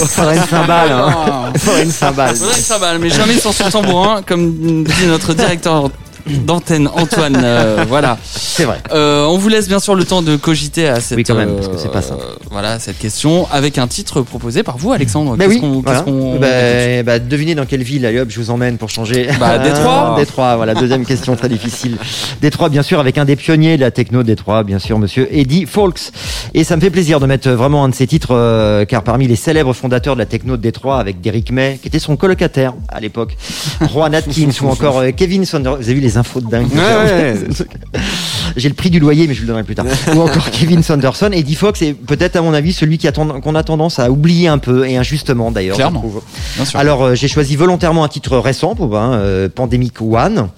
[0.09, 1.53] Faudrait une cymbale, hein.
[1.59, 2.37] Faudrait une cymbale.
[2.37, 5.91] Faudrait une cymbale, mais jamais sans son tambourin, comme dit notre directeur
[6.27, 7.37] d'antenne Antoine.
[7.43, 8.18] euh, voilà.
[8.25, 8.79] C'est vrai.
[8.93, 11.51] Euh, on vous laisse bien sûr le temps de cogiter à cette, Oui, quand même,
[11.51, 12.22] euh, parce que c'est pas simple.
[12.51, 15.37] voilà, cette question avec un titre proposé par vous, Alexandre.
[15.37, 16.01] Bah Qu'est-ce oui, qu'on- voilà.
[16.01, 19.29] qu'est-ce qu'on- Bah, bah, devinez dans quelle ville, allez hop, je vous emmène pour changer.
[19.41, 20.14] Bah, Détroit.
[20.18, 21.97] Détroit, voilà, deuxième question très difficile.
[22.41, 25.29] Détroit, bien sûr, avec un des pionniers de la techno de Détroit, bien sûr, monsieur
[25.35, 26.11] Eddie Fawkes.
[26.55, 29.27] Et ça me fait plaisir de mettre vraiment un de ses titres, euh, car parmi
[29.27, 32.75] les célèbres fondateurs de la techno de Détroit, avec Derrick May, qui était son colocataire
[32.89, 33.37] à l'époque,
[33.93, 35.77] Juan Atkins, ou encore euh, Kevin Saunders.
[35.77, 37.35] Vous avez vu les infos de dingue ouais.
[38.57, 39.87] J'ai le prix du loyer, mais je vous le donnerai plus tard.
[40.15, 41.31] Ou encore Kevin Sanderson.
[41.33, 44.87] Eddie Fox est peut-être, à mon avis, celui qu'on a tendance à oublier un peu,
[44.87, 45.77] et injustement d'ailleurs.
[45.77, 46.01] Clairement.
[46.01, 46.23] trouve.
[46.57, 46.79] Bien sûr.
[46.79, 50.49] Alors, euh, j'ai choisi volontairement un titre récent, pour, hein, euh, Pandemic One.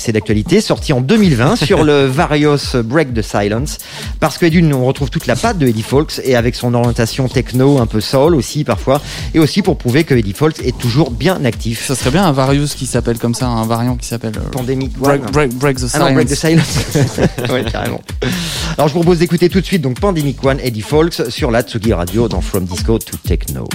[0.00, 3.76] C'est d'actualité, sorti en 2020 sur le Various Break the Silence.
[4.18, 7.28] Parce que d'une, on retrouve toute la patte de Eddie Fawkes et avec son orientation
[7.28, 9.02] techno, un peu soul aussi parfois,
[9.34, 11.86] et aussi pour prouver que Eddie Fawkes est toujours bien actif.
[11.86, 14.92] Ça serait bien un Various qui s'appelle comme ça, un variant qui s'appelle euh, Pandemic
[15.02, 15.18] One.
[15.18, 16.66] break, break, break the Ah non, Break the Silence.
[16.66, 17.18] Silence.
[17.50, 18.00] ouais, carrément.
[18.78, 21.60] Alors, je vous propose d'écouter tout de suite donc Pandemic One, Eddie Fawkes sur la
[21.60, 23.68] Tsugi Radio dans From Disco to Techno.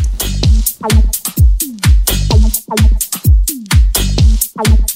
[4.57, 4.95] Hello.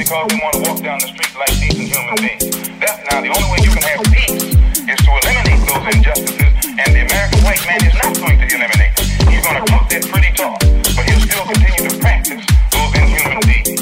[0.00, 2.48] Because we want to walk down the street like decent human beings.
[2.80, 4.48] That's now the only way you can have peace
[4.88, 8.96] is to eliminate those injustices, and the American white man is not going to eliminate
[8.96, 9.06] them.
[9.28, 10.56] He's going to talk that pretty talk,
[10.96, 12.40] but he'll still continue to practice
[12.72, 13.79] those inhuman deeds.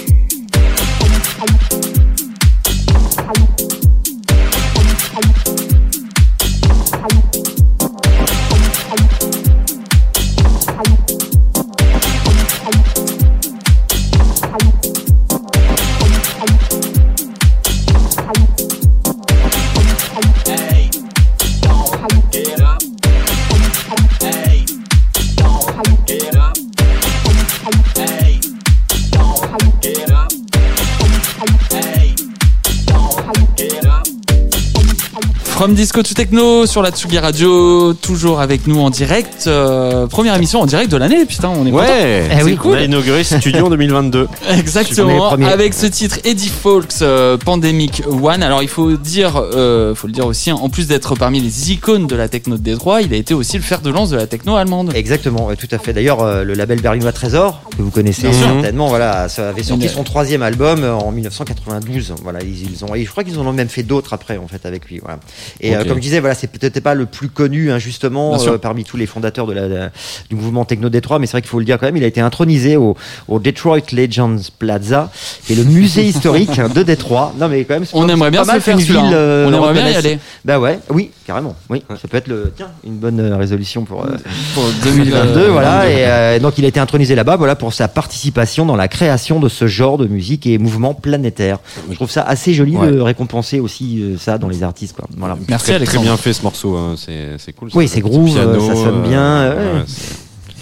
[35.59, 39.49] From Disco to Techno sur la Tsugi Radio, toujours avec nous en direct.
[39.49, 41.83] Euh, première émission en direct de l'année, putain, on est content.
[41.83, 42.57] Ouais, Eh oui.
[42.65, 44.29] on a inauguré Studio en 2022.
[44.57, 48.45] Exactement, avec ce titre Eddie Fawkes euh, Pandemic One.
[48.45, 51.73] Alors il faut dire, euh, faut le dire aussi, hein, en plus d'être parmi les
[51.73, 54.17] icônes de la techno de Détroit, il a été aussi le fer de lance de
[54.17, 54.93] la techno allemande.
[54.95, 55.93] Exactement, ouais, tout à fait.
[55.93, 58.47] D'ailleurs, euh, le label berlinois Trésor, que vous connaissez Bien sûr.
[58.47, 62.15] certainement, voilà, ça avait sorti son troisième album en 1992.
[62.23, 64.47] Voilà, ils, ils ont, et je crois qu'ils en ont même fait d'autres après, en
[64.47, 65.01] fait, avec lui.
[65.03, 65.19] Voilà.
[65.61, 68.59] Et euh, comme je disais, voilà, c'est peut-être pas le plus connu, hein, justement, euh,
[68.59, 69.91] parmi tous les fondateurs de la, de-
[70.31, 71.97] du mouvement techno Détroit, mais c'est vrai qu'il faut le dire quand même.
[71.97, 72.97] Il a été intronisé au,
[73.29, 75.11] au Detroit Legends Plaza,
[75.47, 77.33] qui est le musée historique de Détroit.
[77.39, 79.17] Non, mais quand même, On aimerait bien se le faire celui-là, ville, hein.
[79.17, 80.19] euh, On aimerait bien y aller.
[80.45, 81.55] Bah ouais, oui, carrément.
[81.71, 84.05] Oui, ça peut être le, tiens, une bonne euh, résolution pour.
[84.05, 84.17] euh,
[84.55, 85.89] Pour 2022, 2022, voilà.
[85.91, 89.41] Et euh, donc il a été intronisé là-bas, voilà, pour sa participation dans la création
[89.41, 91.59] de ce genre de musique et mouvement planétaire.
[91.91, 92.91] Je trouve ça assez joli Ouais.
[92.93, 95.07] de récompenser aussi euh, ça dans les artistes, quoi.
[95.17, 95.38] Voilà.
[95.49, 96.03] Merci très, très Alexandre.
[96.05, 96.95] bien fait ce morceau, hein.
[96.97, 97.71] c'est cool.
[97.75, 99.85] Oui, c'est groove, piano, ça sonne bien, euh, ouais.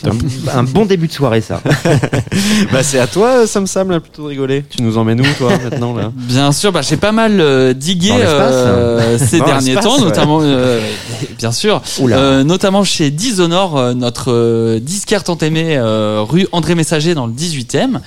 [0.07, 1.61] Un, un bon début de soirée, ça.
[2.73, 4.65] bah c'est à toi, Sam Sam, là, plutôt de rigoler.
[4.69, 6.13] Tu nous emmènes où, toi, maintenant là?
[6.15, 8.53] Bien sûr, bah, j'ai pas mal euh, digué l'espace.
[8.55, 10.05] euh, ces Dans derniers temps, ouais.
[10.05, 10.81] notamment, euh,
[11.39, 16.75] bien sûr, euh, notamment chez Dishonor, euh, notre euh, disquaire tant aimé, euh, rue André
[16.75, 18.01] Messager dans le 18e.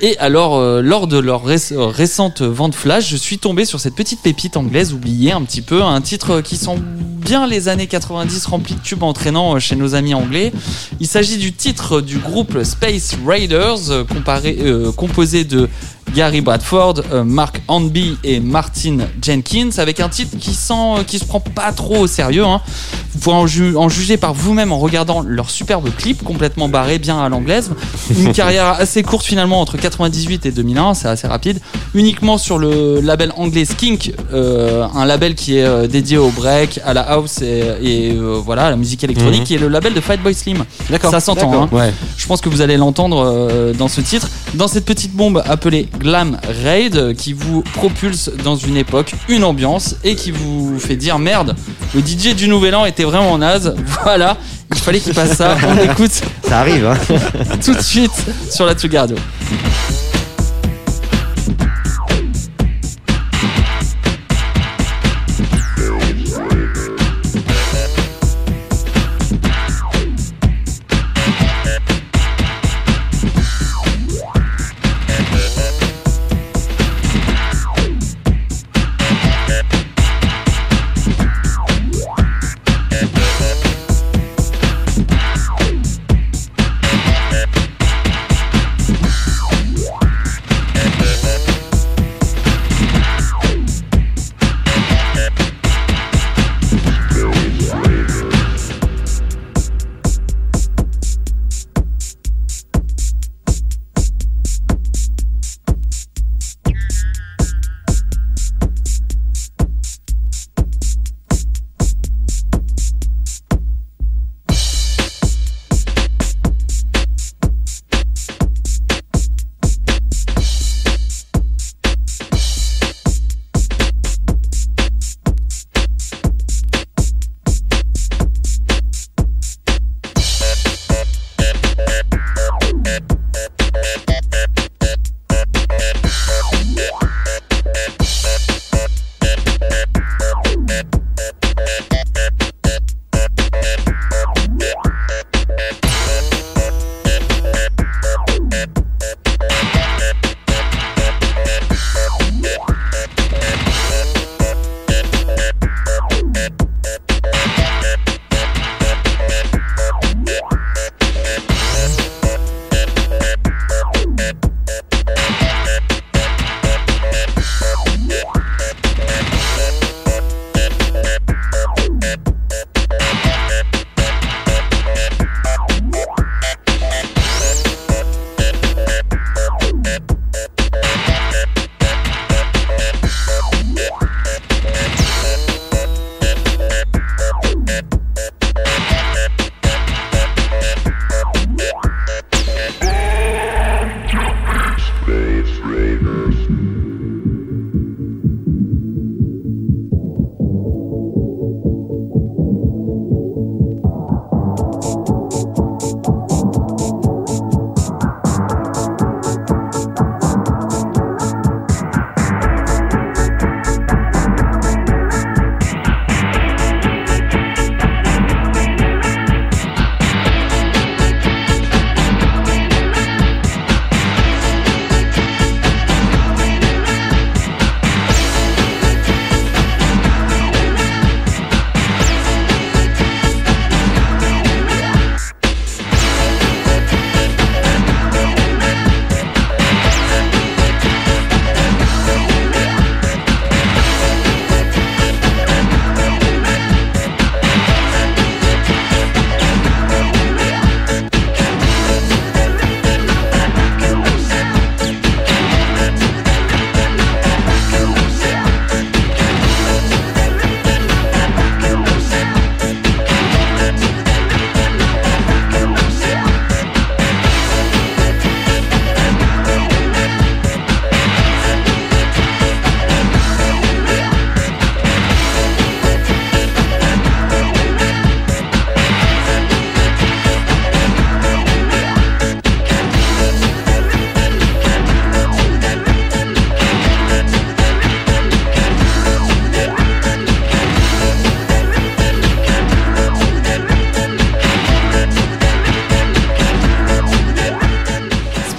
[0.00, 3.94] Et alors, euh, lors de leur réc- récente vente flash, je suis tombé sur cette
[3.94, 6.76] petite pépite anglaise oubliée un petit peu, un titre qui sent
[7.24, 10.52] bien les années 90 rempli de tubes entraînants chez nos amis anglais.
[11.00, 14.04] Il s'agit du titre du groupe Space Raiders, euh,
[14.44, 15.68] euh, composé de
[16.14, 21.18] Gary Bradford, euh, Mark Hanby et Martin Jenkins, avec un titre qui sent, euh, qui
[21.18, 22.44] se prend pas trop au sérieux.
[22.44, 22.60] hein.
[23.14, 26.98] Vous pourrez en, ju- en juger par vous-même en regardant leur superbe clip, complètement barré,
[26.98, 27.70] bien à l'anglaise.
[28.16, 31.58] Une carrière assez courte finalement entre 98 et 2001, c'est assez rapide.
[31.94, 36.92] Uniquement sur le label anglais Skink, euh, un label qui est dédié au break, à
[36.92, 39.46] la house et, et, voilà, à la musique électronique, Mhm.
[39.46, 40.64] qui est le label de Fatboy Slim.
[40.90, 41.10] D'accord.
[41.10, 41.62] Ça s'entend.
[41.64, 41.68] hein.
[41.72, 41.92] Ouais.
[42.16, 46.38] Je pense que vous allez l'entendre dans ce titre, dans cette petite bombe appelée Glam
[46.62, 51.54] Raid, qui vous propulse dans une époque, une ambiance, et qui vous fait dire merde,
[51.94, 53.74] le DJ du Nouvel An était vraiment naze.
[54.04, 54.36] Voilà,
[54.70, 55.56] il fallait qu'il passe ça.
[55.66, 56.12] On écoute
[56.46, 56.96] Ça arrive, hein.
[57.64, 58.12] tout de suite
[58.50, 58.96] sur la Tsugi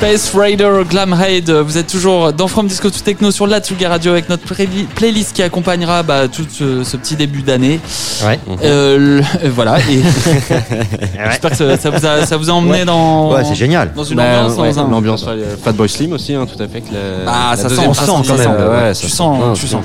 [0.05, 1.49] Space Rider Glam Raid.
[1.49, 4.85] Vous êtes toujours dans From Disco to Techno sur la Tsugi Radio avec notre playli-
[4.85, 7.79] playlist qui accompagnera bah, tout ce, ce petit début d'année.
[8.23, 8.39] Ouais.
[8.63, 9.79] Euh, le- euh, voilà.
[9.79, 10.03] Et
[11.29, 12.85] j'espère que ça, ça vous a, ça vous a emmené Ouais.
[12.85, 13.33] dans.
[13.33, 13.93] Ouais, c'est génial.
[13.95, 14.57] Dans une Bah, ambiance.
[14.59, 16.81] ouais, dans un- l'ambiance euh, Fatboy Slim aussi, hein, tout à fait.
[16.81, 16.99] que la-
[17.31, 18.83] Ah, la ça sent, ça partie, sent quand euh, même.
[18.89, 19.83] ouais, tu sens, tu sens.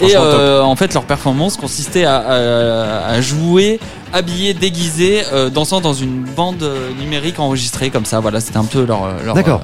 [0.00, 3.78] Et euh, en fait, leur performance consistait à, à- à jouer
[4.12, 8.20] habillé, déguisé, euh, dansant dans une bande euh, numérique enregistrée comme ça.
[8.20, 9.08] Voilà, c'était un peu leur.
[9.24, 9.62] leur D'accord.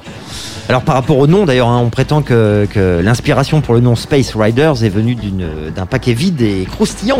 [0.67, 3.95] Alors par rapport au nom d'ailleurs, hein, on prétend que, que l'inspiration pour le nom
[3.95, 7.17] Space Riders est venue d'une- d'un paquet vide et croustillant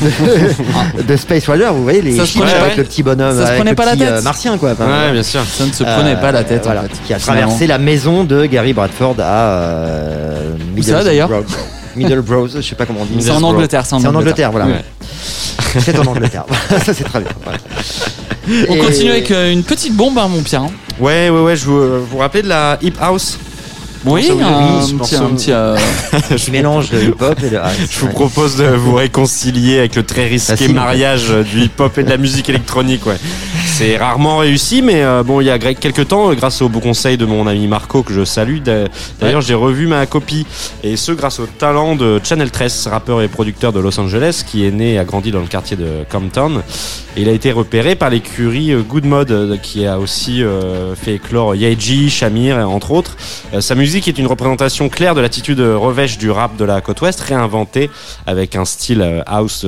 [0.00, 1.74] de, de Space Riders.
[1.74, 3.90] Vous voyez les chiffres avec le petit bonhomme, ça se avec prenait le pas la
[3.92, 4.08] petit, tête.
[4.12, 4.70] euh, martien quoi.
[4.70, 5.40] Enfin, Ouais, bien sûr.
[5.44, 6.62] Ça ne se euh, prenait pas la tête.
[6.64, 7.42] voilà, en fait, qui a finalement.
[7.42, 11.28] traversé la maison de Gary Bradford à euh, Où ça, d'ailleurs?
[11.96, 13.22] Middlebrough, je sais pas comment on dit.
[13.22, 13.84] C'est en Angleterre.
[13.86, 14.66] C'est en, C'est en Angleterre, voilà.
[14.66, 14.84] Ouais.
[15.80, 16.44] C'est en Angleterre.
[16.84, 17.28] ça c'est très bien.
[17.44, 17.58] voilà.
[18.68, 20.62] On Et- continue avec euh, une petite bombe, hein, mon Pierre.
[20.62, 20.70] hein.
[21.00, 23.38] Ouais, ouais, ouais, je vous, vous vous rappelez de la Hip House?
[24.04, 25.76] Oui, de un, petit, un petit, euh,
[26.36, 27.72] Qui mélange le hip-hop et house.
[27.90, 31.98] Je vous propose de vous réconcilier avec le très risqué Facile, mariage euh, du hip-hop
[31.98, 33.04] et de la musique électronique.
[33.04, 33.16] Ouais.
[33.78, 36.80] C'est rarement réussi, mais euh, bon, il y a quelques temps, euh, grâce au beau
[36.80, 38.86] conseil de mon ami Marco que je salue, d'a-
[39.20, 40.46] d'ailleurs j'ai revu ma copie
[40.82, 44.64] et ce grâce au talent de Channel 13, rappeur et producteur de Los Angeles, qui
[44.66, 46.62] est né et a grandi dans le quartier de Compton.
[47.18, 50.94] Et il a été repéré par l'écurie euh, Good Mod, euh, qui a aussi euh,
[50.94, 53.14] fait éclore Yeji, Shamir, entre autres.
[53.52, 57.02] Euh, sa musique est une représentation claire de l'attitude revêche du rap de la côte
[57.02, 57.90] ouest, réinventée
[58.26, 59.66] avec un style house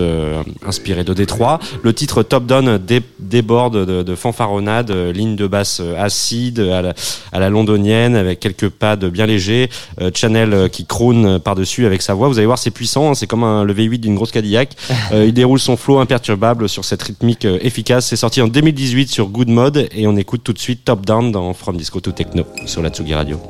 [0.66, 1.58] inspiré de Détroit.
[1.82, 6.60] Le titre Top Down dé- déborde de, de fanfaronnades, euh, ligne de basse euh, acide
[6.60, 6.94] à la,
[7.32, 9.68] à la londonienne, avec quelques pads bien légers.
[10.00, 12.28] Euh, Channel euh, qui croune euh, par-dessus avec sa voix.
[12.28, 14.76] Vous allez voir, c'est puissant, hein, c'est comme un, le V8 d'une grosse Cadillac.
[15.12, 18.06] Euh, il déroule son flow imperturbable sur cette rythmique efficace.
[18.06, 21.32] C'est sorti en 2018 sur Good Mode et on écoute tout de suite Top Down
[21.32, 23.40] dans From Disco to Techno sur la Tsugi Radio.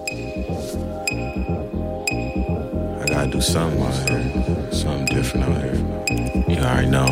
[3.00, 4.22] I gotta do something out here.
[4.70, 5.78] Something different out here.
[6.48, 7.06] You already know.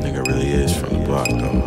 [0.00, 1.65] Nigga really is from the block though.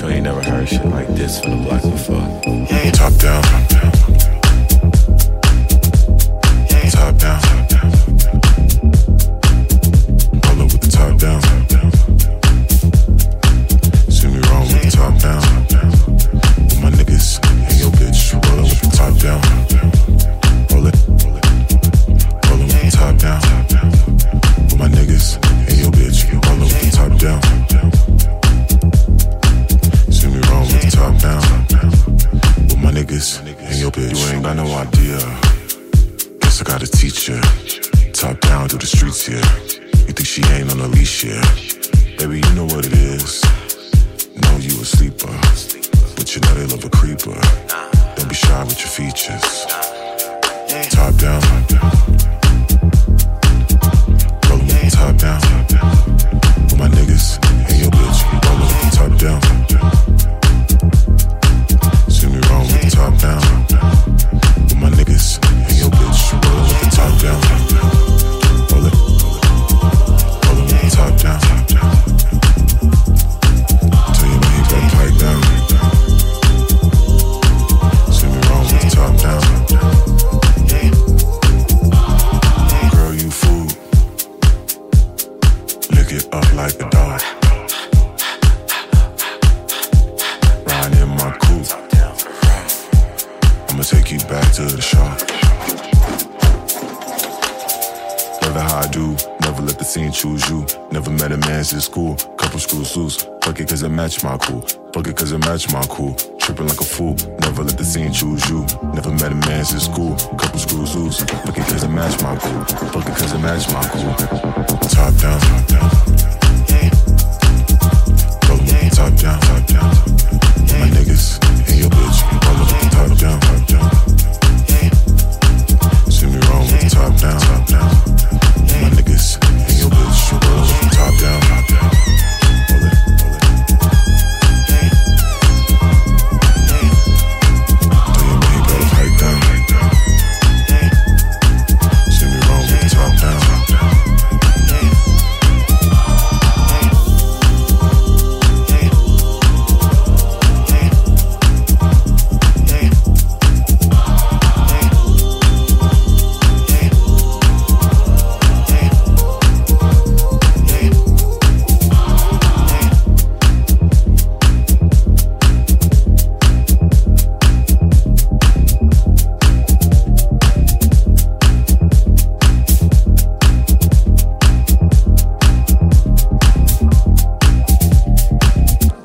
[0.00, 2.20] But you never heard shit like this from the block before.
[2.92, 3.42] Top down.
[3.42, 3.93] Top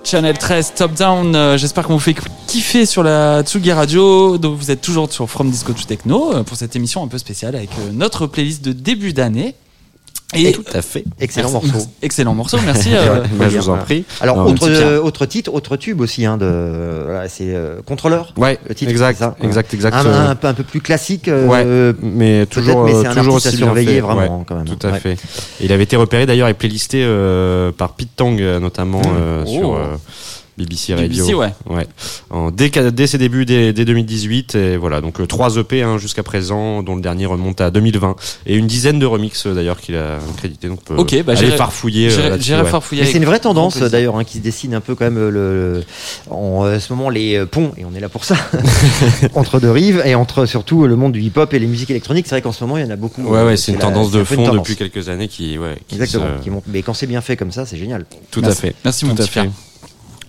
[0.09, 1.35] Channel 13 Top Down.
[1.35, 2.15] Euh, J'espère qu'on vous fait
[2.47, 4.39] kiffer sur la Tsugi Radio.
[4.39, 7.19] Donc vous êtes toujours sur From Disco to Techno euh, pour cette émission un peu
[7.19, 9.53] spéciale avec euh, notre playlist de début d'année.
[10.35, 11.03] Et Tout à fait.
[11.19, 11.71] Excellent Merci.
[11.71, 11.87] morceau.
[12.03, 12.89] Excellent morceau, merci.
[12.93, 14.05] euh, je vous en prie.
[14.21, 18.31] Alors, Non, autre, euh, autre titre, autre tube aussi, hein, de, voilà, c'est euh, Contrôleur.
[18.37, 19.95] Ouais, Le titre, exact, c'est ça exact, exact.
[19.95, 21.27] Un, euh, un peu, un peu plus classique.
[21.29, 24.01] euh, Ouais, mais toujours, mais euh, c'est toujours à aussi bien surveiller fait.
[24.01, 24.65] vraiment, Ouais, quand même.
[24.65, 24.99] Tout à Ouais.
[24.99, 25.13] fait.
[25.13, 29.43] Et il avait été repéré d'ailleurs et playlisté euh, par Pete Tong euh, notamment euh,
[29.47, 29.49] Oh.
[29.49, 29.95] sur euh,
[30.59, 31.09] BBC Radio.
[31.25, 31.53] BBC, ouais.
[31.67, 31.87] Ouais.
[32.29, 32.69] En, dès,
[33.07, 35.01] ses débuts, dès, dès 2018, et voilà.
[35.01, 38.67] Donc euh, trois EP hein, jusqu'à présent, dont le dernier remonte à 2020, et une
[38.67, 40.67] dizaine de remixes euh, d'ailleurs qu'il a crédité.
[40.67, 42.09] Donc on peut Ok, bah, aller farfouiller.
[42.11, 42.69] euh, J'irai ouais.
[42.69, 45.29] farfouiller c'est une vraie tendance d'ailleurs hein, qui se dessine un peu quand même le,
[45.31, 45.83] le-
[46.29, 48.35] en euh, ce moment les ponts et on est là pour ça
[49.35, 52.25] entre deux rives et entre surtout le monde du hip-hop et les musiques électroniques.
[52.27, 53.21] C'est vrai qu'en ce moment il y en a beaucoup.
[53.23, 54.55] Ouais, ouais, c'est une la- tendance de fond tendance.
[54.57, 56.25] depuis quelques années qui, ouais, qui Exactement.
[56.39, 56.63] se- qui monte.
[56.67, 58.05] Mais quand c'est bien fait comme ça, c'est génial.
[58.31, 58.57] Tout Merci.
[58.57, 58.75] à fait.
[58.83, 59.49] Merci, mon Tout à fait.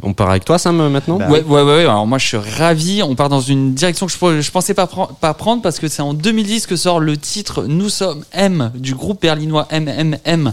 [0.03, 1.83] On part avec toi, Sam, maintenant Bah, Ouais, ouais, ouais, ouais.
[1.83, 3.03] Alors moi, je suis ravi.
[3.03, 6.15] On part dans une direction que je, je pensais pas prendre parce que c'est en
[6.15, 10.53] 2010 que sort le titre Nous sommes M du groupe berlinois MMM,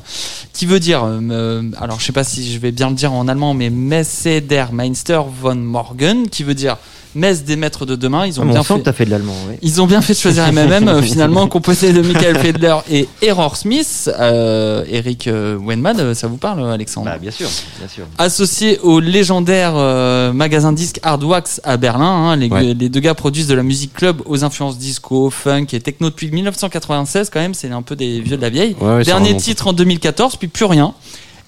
[0.54, 3.14] qui veut dire, euh, euh, alors je sais pas si je vais bien le dire
[3.14, 6.78] en allemand, mais Messe der Meister von Morgen, qui veut dire
[7.18, 8.28] Messe des maîtres de demain.
[8.28, 8.80] Ils ont Ah, bien fait.
[8.82, 9.34] t'as fait de l'allemand.
[9.50, 9.56] Oui.
[9.64, 14.10] Ils ont bien fait de choisir MMM, finalement, composé de Michael Fedler et Error Smith.
[14.20, 17.48] Euh, Eric euh, Wenman, ça vous parle, Alexandre Bah, bien sûr,
[17.80, 18.06] bien sûr.
[18.20, 22.74] Associé au légendaire euh, magasin disque Hardwax à Berlin, hein, les, Ouais.
[22.74, 26.30] les deux gars produisent de la musique club aux influences disco, funk et techno depuis
[26.32, 28.76] 1996 quand même, c'est un peu des vieux de la vieille.
[28.80, 30.94] Ouais, ouais, ça Dernier titre en 2014, puis plus rien.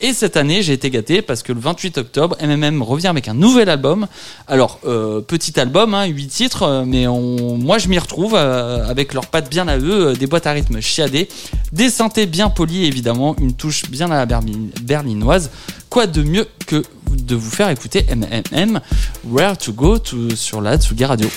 [0.02, 3.34] Et cette année, j'ai été gâté parce que le 28 octobre, MMM revient avec un
[3.34, 4.08] nouvel album.
[4.47, 9.14] Alors, euh, petit album, hein, 8 titres, euh, mais moi je m'y retrouve euh, avec
[9.14, 11.28] leurs pattes bien à eux, des boîtes à rythme chiadées,
[11.74, 15.52] des synthés bien polis évidemment, une touche bien à la berli- berlinoise.
[15.89, 16.82] Quoi de mieux que
[17.12, 18.80] de vous faire écouter MMM
[19.26, 19.97] Where to Go
[20.36, 21.28] sur la Tsugi Radio.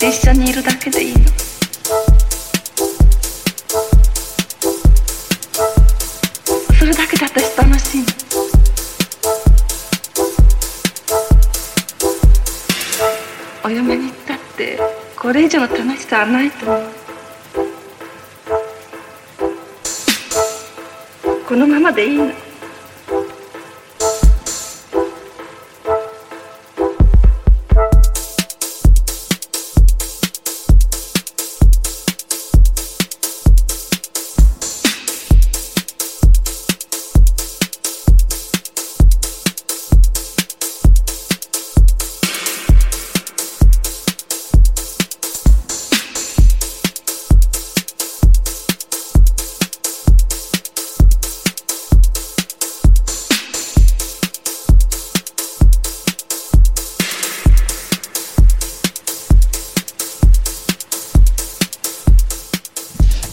[0.00, 1.18] 一緒にいるだけでいいの。
[6.78, 8.06] それだけで私楽しいの。
[13.64, 14.78] お嫁に行ったって
[15.16, 16.82] これ以上の楽しさはないと思う。
[21.46, 22.47] このままでいいの。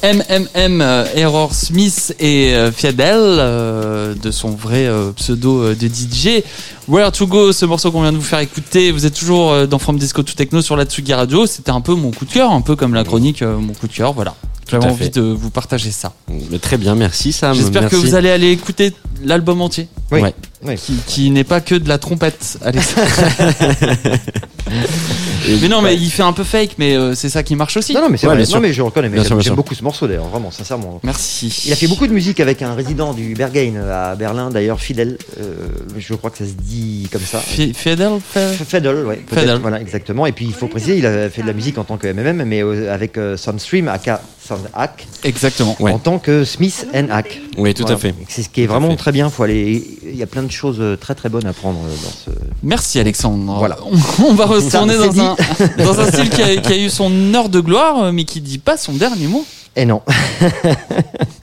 [0.05, 5.87] MMM euh, Error Smith et euh, Fiadel euh, de son vrai euh, pseudo euh, de
[5.87, 6.43] DJ.
[6.87, 8.91] Where to go, ce morceau qu'on vient de vous faire écouter.
[8.91, 11.47] Vous êtes toujours euh, dans From Disco to Techno sur la Tsugi Radio.
[11.47, 13.87] C'était un peu mon coup de cœur, un peu comme la chronique euh, mon coup
[13.87, 14.13] de cœur.
[14.13, 14.35] Voilà.
[14.69, 16.13] J'avais envie de vous partager ça.
[16.51, 17.55] Mais très bien, merci Sam.
[17.55, 18.93] J'espère que vous allez aller écouter
[19.23, 19.87] l'album entier.
[20.11, 20.21] Oui.
[20.21, 20.35] Ouais.
[20.63, 20.75] Oui.
[20.75, 22.57] Qui, qui n'est pas que de la trompette.
[22.63, 22.79] Allez.
[25.61, 27.93] mais non, mais il fait un peu fake, mais euh, c'est ça qui marche aussi.
[27.93, 28.37] Non, non, mais c'est Ouais, vrai.
[28.37, 28.55] bien sûr.
[28.55, 29.09] Non, mais je reconnais.
[29.09, 29.55] Mais Bien sûr, j'aime bien j'aime sûr.
[29.55, 30.99] beaucoup ce morceau d'ailleurs, vraiment, sincèrement.
[31.03, 31.63] Merci.
[31.65, 35.17] Il a fait beaucoup de musique avec un résident du Berghain à Berlin, d'ailleurs, Fidel.
[35.39, 35.53] euh,
[35.97, 37.39] je crois que ça se dit comme ça.
[37.39, 39.57] Fi- Fedel, ouais, peut-être, Fedel.
[39.59, 40.25] voilà, exactement.
[40.25, 42.43] Et puis il faut préciser, il a fait de la musique en tant que MMM,
[42.45, 45.75] mais euh, avec euh, Sunstream, aka Soundhack, Exactement.
[45.79, 45.91] Ouais.
[45.91, 47.39] en tant que Smith and Hack.
[47.57, 48.13] Oui, tout à fait.
[48.27, 48.95] C'est ce qui est vraiment fait.
[48.95, 49.29] très bien.
[49.31, 49.83] Faut aller.
[50.03, 52.37] Il y a plein de choses euh, très très bonnes à prendre euh, dans ce.
[52.61, 53.55] Merci Alexandre.
[53.57, 53.77] Voilà.
[53.85, 55.35] On, on va retourner dans un,
[55.77, 58.41] dans un style qui a, qui a eu son heure de gloire, euh, mais qui
[58.41, 59.45] dit pas son dernier mot.
[59.75, 60.01] Et non.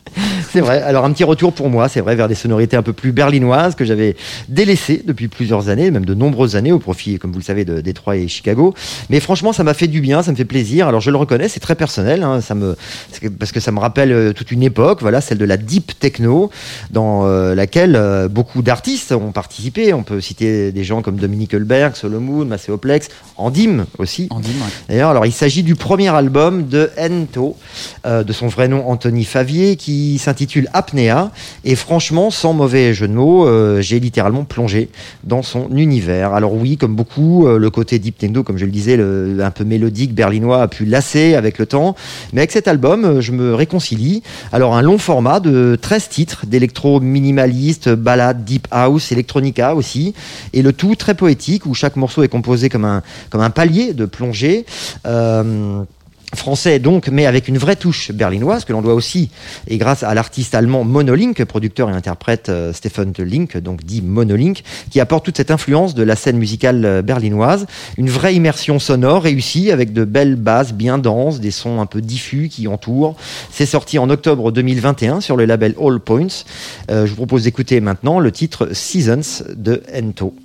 [0.53, 0.83] c'est vrai.
[0.83, 3.75] Alors un petit retour pour moi, c'est vrai, vers des sonorités un peu plus berlinoises
[3.75, 4.17] que j'avais
[4.49, 7.81] délaissées depuis plusieurs années, même de nombreuses années, au profit, comme vous le savez, de
[7.81, 8.75] Détroit et Chicago.
[9.09, 10.89] Mais franchement, ça m'a fait du bien, ça me fait plaisir.
[10.89, 12.77] Alors je le reconnais, c'est très personnel, hein, ça me,
[13.39, 16.51] parce que ça me rappelle euh, toute une époque, voilà, celle de la deep techno,
[16.91, 19.95] dans euh, laquelle euh, beaucoup d'artistes ont participé.
[19.95, 24.29] On peut citer des gens comme Dominique Hulberg, Solomon, Macéoplex, Andim aussi.
[24.31, 24.69] En dîme, ouais.
[24.89, 27.57] D'ailleurs, alors il s'agit du premier album de Ento,
[28.07, 30.42] euh, de son vrai nom Anthony Favier, qui s'intitule
[30.73, 31.31] Apnea.
[31.65, 34.89] Et franchement, sans mauvais jeu de mots, euh, j'ai littéralement plongé
[35.25, 36.35] dans son univers.
[36.35, 39.65] Alors oui, comme beaucoup, euh, le côté deep techno, comme je le disais, un peu
[39.65, 41.95] mélodique berlinois a pu lasser avec le temps.
[42.33, 44.23] Mais avec cet album, euh, je me réconcilie.
[44.53, 50.15] Alors un long format de 13 titres d'électro minimaliste, ballade, deep house, electronica aussi.
[50.53, 53.93] Et le tout très poétique, où chaque morceau est composé comme un, comme un palier
[53.93, 54.67] de plongée.
[56.35, 59.31] Français donc, mais avec une vraie touche berlinoise que l'on doit aussi,
[59.69, 64.63] et grâce à l'artiste allemand Monolink, producteur et interprète euh, Stephen Link, donc dit Monolink,
[64.91, 67.67] qui apporte toute cette influence de la scène musicale euh, berlinoise,
[67.99, 72.01] une vraie immersion sonore réussie avec de belles basses bien denses, des sons un peu
[72.01, 73.17] diffus qui entourent.
[73.51, 76.45] C'est sorti en octobre 2021 sur le label All Points.
[76.91, 80.42] Euh, je vous propose d'écouter maintenant le titre Seasons de Ento.「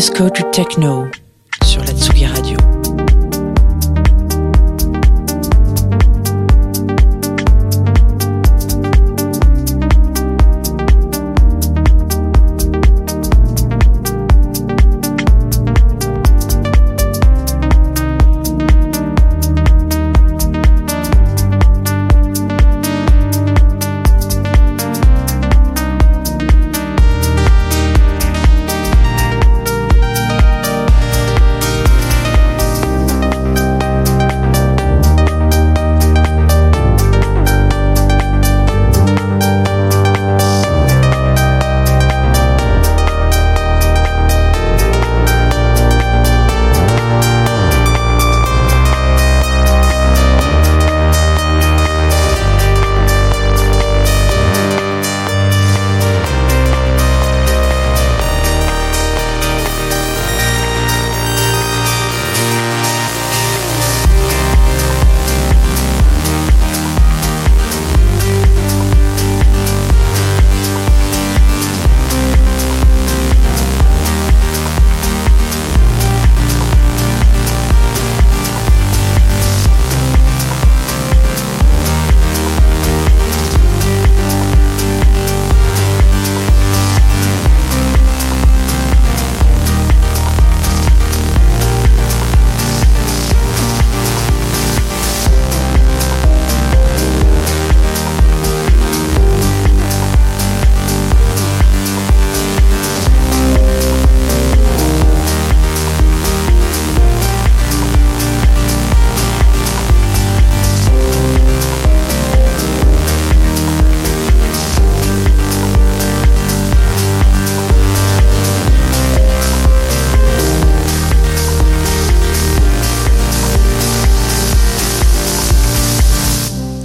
[0.00, 1.10] disco to techno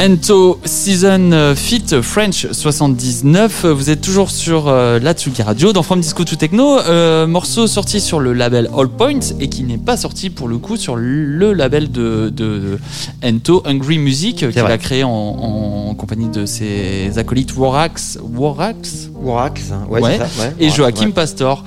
[0.05, 3.65] Ento Season Fit French 79.
[3.65, 6.77] Vous êtes toujours sur euh, la Tsugi Radio dans From Disco to Techno.
[6.79, 10.59] Euh, morceau sorti sur le label All Points et qui n'est pas sorti pour le
[10.59, 12.77] coup sur le label de, de
[13.23, 19.61] Ento Hungry Music qu'il a créé en, en compagnie de ses acolytes Warax, Warax Warax,
[19.89, 20.19] ouais, Ouais.
[20.19, 20.53] c'est ça, ouais.
[20.59, 21.11] et Joachim ouais.
[21.13, 21.63] Pastor.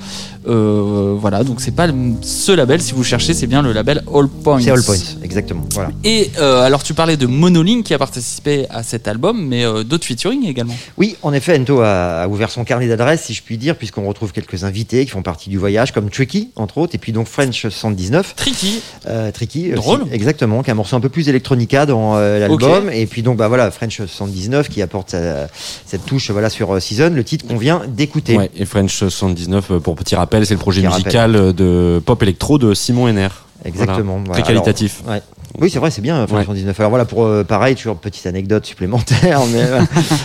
[0.49, 1.87] Euh, voilà, donc c'est pas
[2.21, 2.81] ce label.
[2.81, 4.59] Si vous cherchez, c'est bien le label All Points.
[4.59, 5.63] C'est All Points, exactement.
[5.73, 5.91] Voilà.
[6.03, 9.83] Et euh, alors tu parlais de Monolink qui a participé à cet album, mais euh,
[9.83, 10.75] d'autres featuring également.
[10.97, 14.07] Oui, en effet, Ento a, a ouvert son carnet d'adresses, si je puis dire, puisqu'on
[14.07, 17.27] retrouve quelques invités qui font partie du voyage, comme Tricky, entre autres, et puis donc
[17.27, 18.35] French 79.
[18.35, 18.81] Tricky.
[19.07, 20.05] Euh, Tricky, aussi, Drôle.
[20.11, 22.89] exactement, qui est un morceau un peu plus électronica dans euh, l'album.
[22.91, 25.47] Et puis donc, bah voilà, French 79 qui apporte euh,
[25.85, 28.37] cette touche voilà, sur euh, Season, le titre qu'on vient d'écouter.
[28.37, 32.57] Ouais, et French 79, euh, pour petit rappel, c'est le projet musical de pop électro
[32.57, 33.29] de Simon Henner.
[33.65, 34.13] Exactement.
[34.13, 34.23] Voilà.
[34.25, 34.43] voilà.
[34.43, 35.01] Très qualitatif.
[35.03, 35.21] Alors, ouais.
[35.59, 36.45] Oui, c'est vrai, c'est bien, French Ouais.
[36.45, 36.79] 79.
[36.79, 39.81] Alors voilà, pour euh, pareil, toujours petite anecdote supplémentaire, mais euh,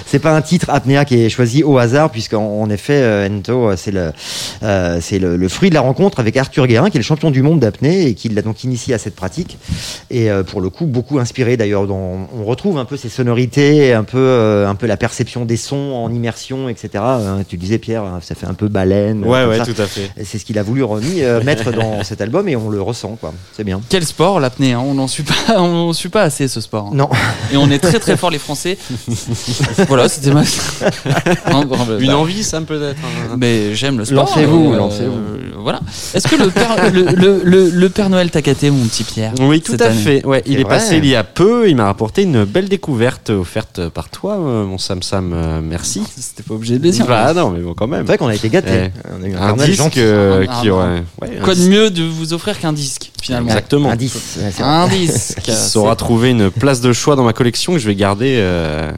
[0.07, 3.71] c'est pas un titre apnéa qui est choisi au hasard, puisqu'en en effet, euh, Ento,
[3.71, 4.13] euh, c'est le,
[5.01, 7.43] c'est le, le fruit de la rencontre avec Arthur Guérin, qui est le champion du
[7.43, 9.59] monde d'apnée et qui l'a donc initié à cette pratique.
[10.11, 11.89] Et pour le coup, beaucoup inspiré d'ailleurs.
[11.91, 16.13] On retrouve un peu ces sonorités, un peu, un peu la perception des sons en
[16.13, 17.03] immersion, etc.
[17.49, 19.25] Tu disais Pierre, hein, ça fait un peu baleine.
[19.25, 19.65] Ouais, ouais, ça.
[19.65, 20.11] tout à fait.
[20.25, 23.35] C'est ce qu'il a voulu remis, mettre dans cet album et on le ressent, quoi.
[23.57, 23.81] C'est bien.
[23.89, 26.89] Quel sport l'apnée, hein on n'en suit pas, on n'en suit pas assez ce sport.
[26.89, 26.95] hein.
[26.95, 27.09] Non.
[27.53, 28.77] Et on est très très fort les Français.
[29.89, 30.43] voilà, c'était ma.
[32.01, 32.99] Une envie, ça peut-être.
[33.05, 33.37] hein.
[33.39, 34.27] Mais j'aime le sport.
[34.27, 35.19] Lancez-vous, euh, lancez-vous.
[35.63, 35.81] Voilà.
[36.15, 39.33] Est-ce que le Père, le, le- le- le Père Noël t'a gâté, mon petit Pierre
[39.41, 39.95] Oui, tout à année?
[40.01, 40.27] fait.
[40.27, 41.69] Ouais, il est passé il y a peu.
[41.69, 45.33] Il m'a rapporté une belle découverte offerte par toi, euh, mon Sam Sam.
[45.33, 46.03] euh, merci.
[46.19, 47.07] C'était pas obligé de le dire.
[47.07, 48.01] Bah non, mais bon, quand même.
[48.01, 48.51] C'est vrai qu'on a été.
[48.55, 50.75] On a eu un, disque euh, Ah, qui non.
[50.75, 51.03] aurait.
[51.23, 53.91] ouais, Quoi de mieux de vous offrir qu'un disque, finalement Exactement.
[53.91, 54.15] Un 10.
[54.15, 54.71] ouais, c'est vrai.
[54.71, 55.41] Un disque.
[55.41, 58.93] qui saura trouver une place de choix dans ma collection que je vais garder, euh,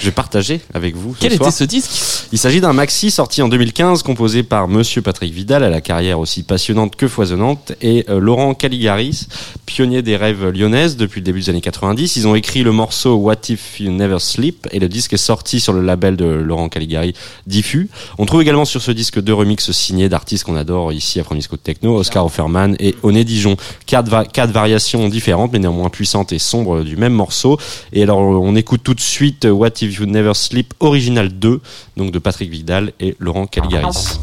[0.00, 1.14] je vais partager avec vous.
[1.14, 1.48] ce Quel soir.
[1.48, 1.90] était ce disque
[2.32, 6.18] Il s'agit d'un maxi sorti en 2015, composé par Monsieur Patrick Vidal, à la carrière
[6.18, 9.26] aussi passionnante que foisonnante, et euh, Laurent Caligaris,
[9.66, 12.16] pionnier des rêves lyonnaises depuis le début des années 90.
[12.16, 15.60] Ils ont écrit le morceau What If You Never Sleep, et le disque est sorti
[15.60, 17.14] sur le label de Laurent Caligari,
[17.46, 17.88] Diffus.
[18.18, 21.56] On trouve également sur ce disque deux remixes signés d'artistes qu'on adore ici à Francisco
[21.56, 23.56] de Techno, Oscar Offerman et Oné Dijon.
[23.86, 27.58] Quatre, va- quatre variations différentes, mais néanmoins puissantes et sombres du même morceau.
[27.92, 31.60] Et alors, on écoute tout de suite What If If You Never Sleep Original 2,
[31.96, 34.18] donc de Patrick Vidal et Laurent Caligaris.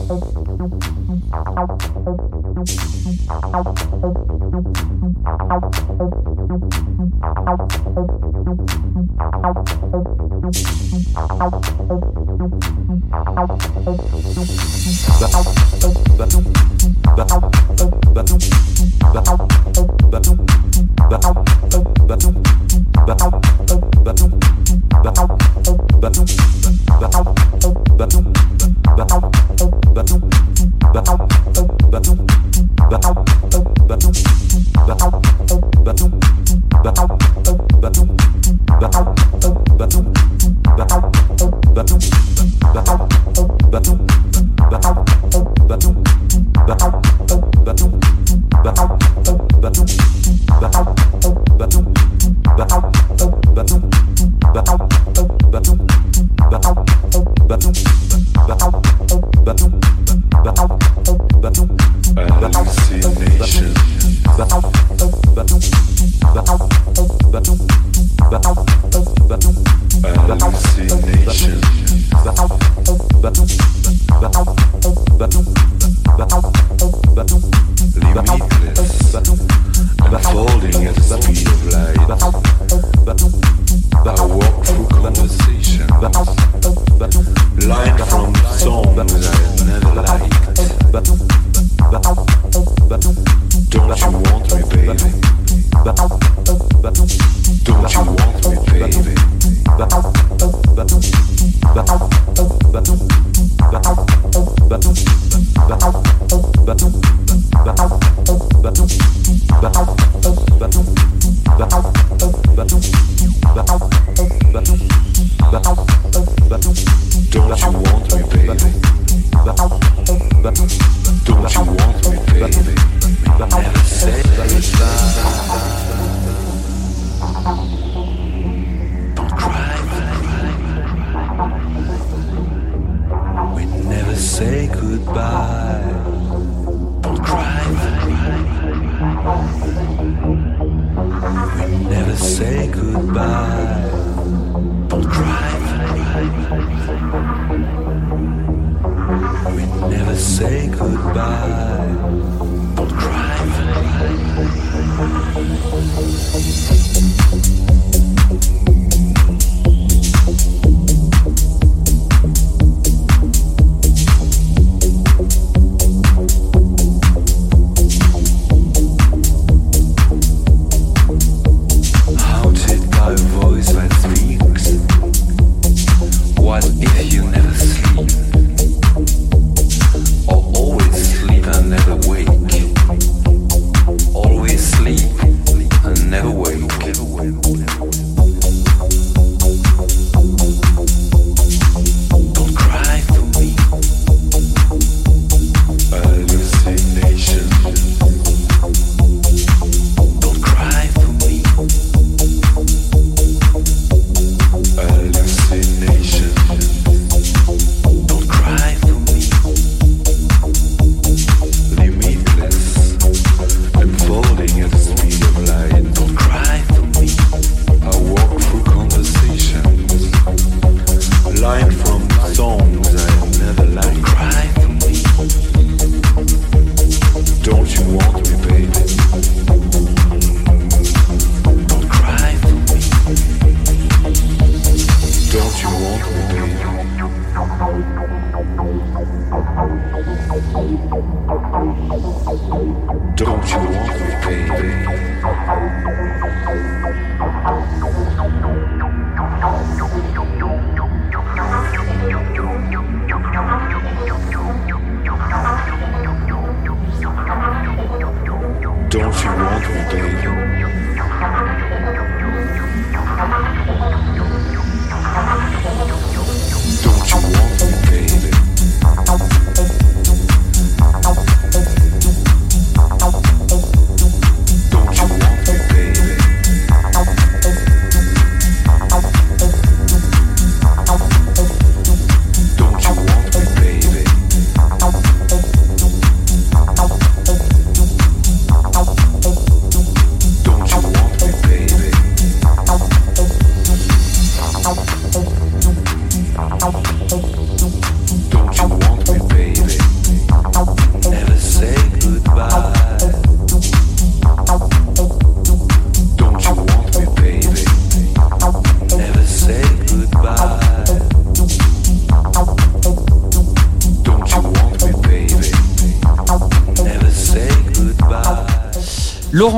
[25.05, 25.13] But
[37.93, 38.24] don't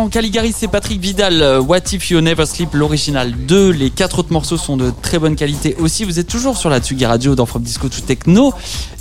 [0.08, 3.72] Laurent Caligaris et Patrick Vidal, euh, What If You Never Sleep, l'original 2.
[3.72, 6.06] Les quatre autres morceaux sont de très bonne qualité aussi.
[6.06, 8.54] Vous êtes toujours sur la Tsugi Radio dans From Disco to Techno.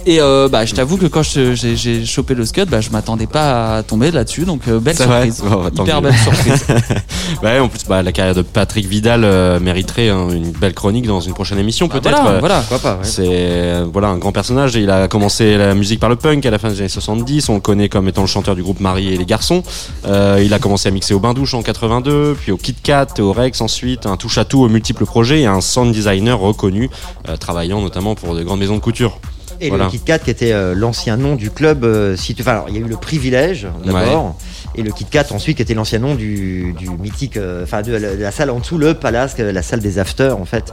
[0.04, 3.76] Et euh, bah, je t'avoue que quand j'ai chopé le scud, bah, je m'attendais pas
[3.76, 4.44] à tomber là-dessus.
[4.44, 5.44] Donc euh, belle C'est vrai surprise.
[5.52, 6.10] Oh, bah, tant Hyper mieux.
[6.10, 6.64] belle surprise.
[7.42, 11.06] Ouais, en plus, bah, la carrière de Patrick Vidal euh, mériterait hein, une belle chronique
[11.06, 12.20] dans une prochaine émission, Bah, peut-être.
[12.22, 12.58] voilà, Euh, voilà.
[12.60, 13.04] Pourquoi pas, ouais.
[13.04, 14.74] C'est euh, voilà un grand personnage.
[14.74, 17.48] Il a commencé la musique par le punk à la fin des années 70.
[17.48, 19.62] On le connaît comme étant le chanteur du groupe Marie et les garçons.
[20.06, 23.06] Euh, il a commencé à mixer au Bain Douche en 82, puis au Kit Kat,
[23.18, 26.90] au Rex ensuite, un touche à tout aux multiples projets et un sound designer reconnu,
[27.28, 29.18] euh, travaillant notamment pour de grandes maisons de couture.
[29.58, 29.84] Et Voilà.
[29.84, 32.42] le Kit Kat qui était euh, l'ancien nom du club euh, situé.
[32.42, 34.36] Enfin, alors, il y a eu le privilège d'abord,
[34.76, 37.92] et le Kit Kat ensuite qui était l'ancien nom du, du mythique, euh, enfin de,
[37.92, 40.72] la, de la salle en dessous, le Palace, euh, la salle des afters en fait.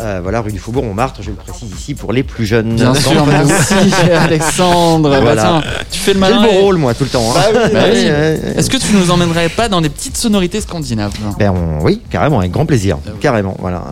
[0.00, 2.76] Euh, voilà, rue du Faubourg Montmartre, je le précise ici pour les plus jeunes.
[2.76, 3.74] Bien sûr, merci
[4.12, 5.10] Alexandre.
[5.10, 5.42] Bah, Voilà.
[5.42, 6.42] tiens, tu fais le J'ai malin.
[6.42, 7.32] le beau et- rôle moi tout le temps.
[7.36, 7.40] hein.
[7.52, 7.60] Bah
[7.92, 8.04] oui.
[8.04, 8.40] Ouais, ouais.
[8.56, 11.12] Est-ce que tu nous emmènerais pas dans les petites sonorités scandinaves?
[11.38, 13.82] Ben on- oui, carrément, avec grand plaisir, carrément, voilà.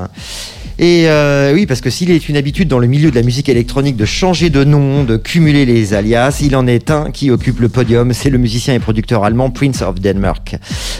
[0.79, 3.49] Et euh, oui, parce que s'il est une habitude dans le milieu de la musique
[3.49, 7.61] électronique de changer de nom, de cumuler les alias, il en est un qui occupe
[7.61, 10.57] le podium, c'est le musicien et producteur allemand Prince of Denmark.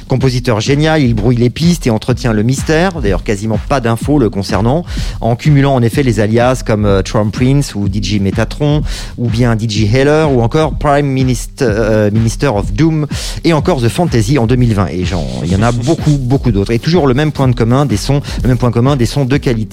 [0.09, 4.31] Compositeur génial, il brouille les pistes et entretient le mystère, d'ailleurs quasiment pas d'infos le
[4.31, 4.83] concernant,
[5.21, 8.81] en cumulant en effet les alias comme euh, Trump Prince ou DJ Metatron,
[9.19, 13.07] ou bien DJ Heller, ou encore Prime Minister, euh, Minister of Doom,
[13.45, 14.87] et encore The Fantasy en 2020.
[14.93, 15.05] Et
[15.45, 16.73] il y en a beaucoup, beaucoup d'autres.
[16.73, 19.27] Et toujours le même point de commun, des sons, le même point commun, des sons
[19.27, 19.66] de qualité.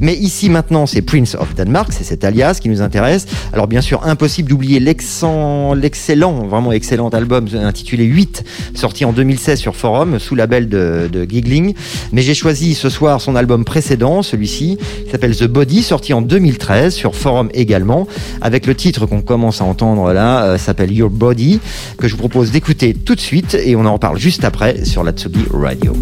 [0.00, 3.26] Mais ici maintenant, c'est Prince of Denmark, c'est cet alias qui nous intéresse.
[3.52, 8.44] Alors bien sûr, impossible d'oublier l'excellent, vraiment excellent album intitulé 8,
[8.74, 11.74] sorti en 2016 sur Forum, sous label de, de Giggling.
[12.12, 16.22] Mais j'ai choisi ce soir son album précédent, celui-ci, qui s'appelle The Body, sorti en
[16.22, 18.06] 2013 sur Forum également,
[18.40, 21.60] avec le titre qu'on commence à entendre là, euh, s'appelle Your Body,
[21.98, 25.04] que je vous propose d'écouter tout de suite et on en reparle juste après sur
[25.04, 25.94] la Tsugi Radio.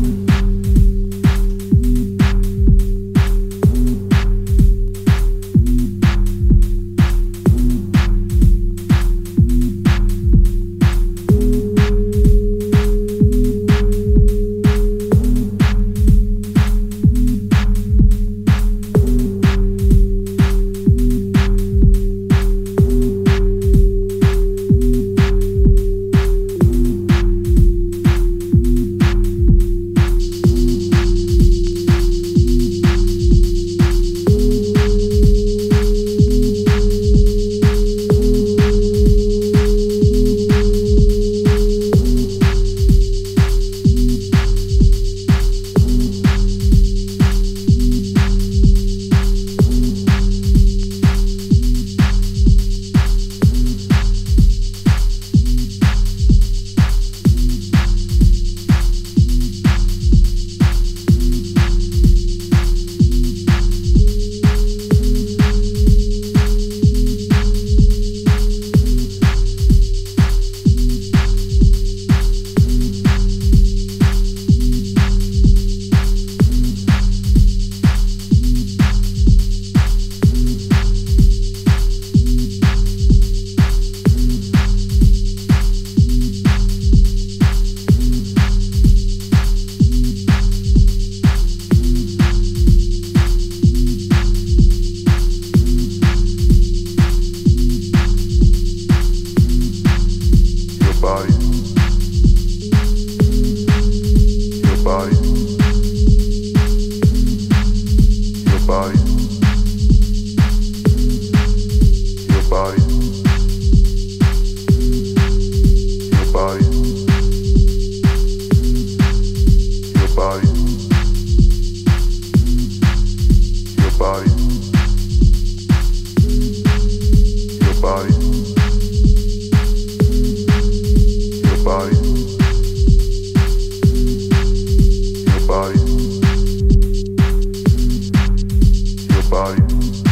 [139.32, 140.11] Body.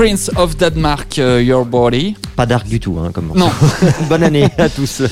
[0.00, 2.16] Prince of Denmark, euh, Your Body.
[2.34, 3.50] Pas dark du tout, hein, comme Non.
[4.08, 5.02] Bonne année à tous.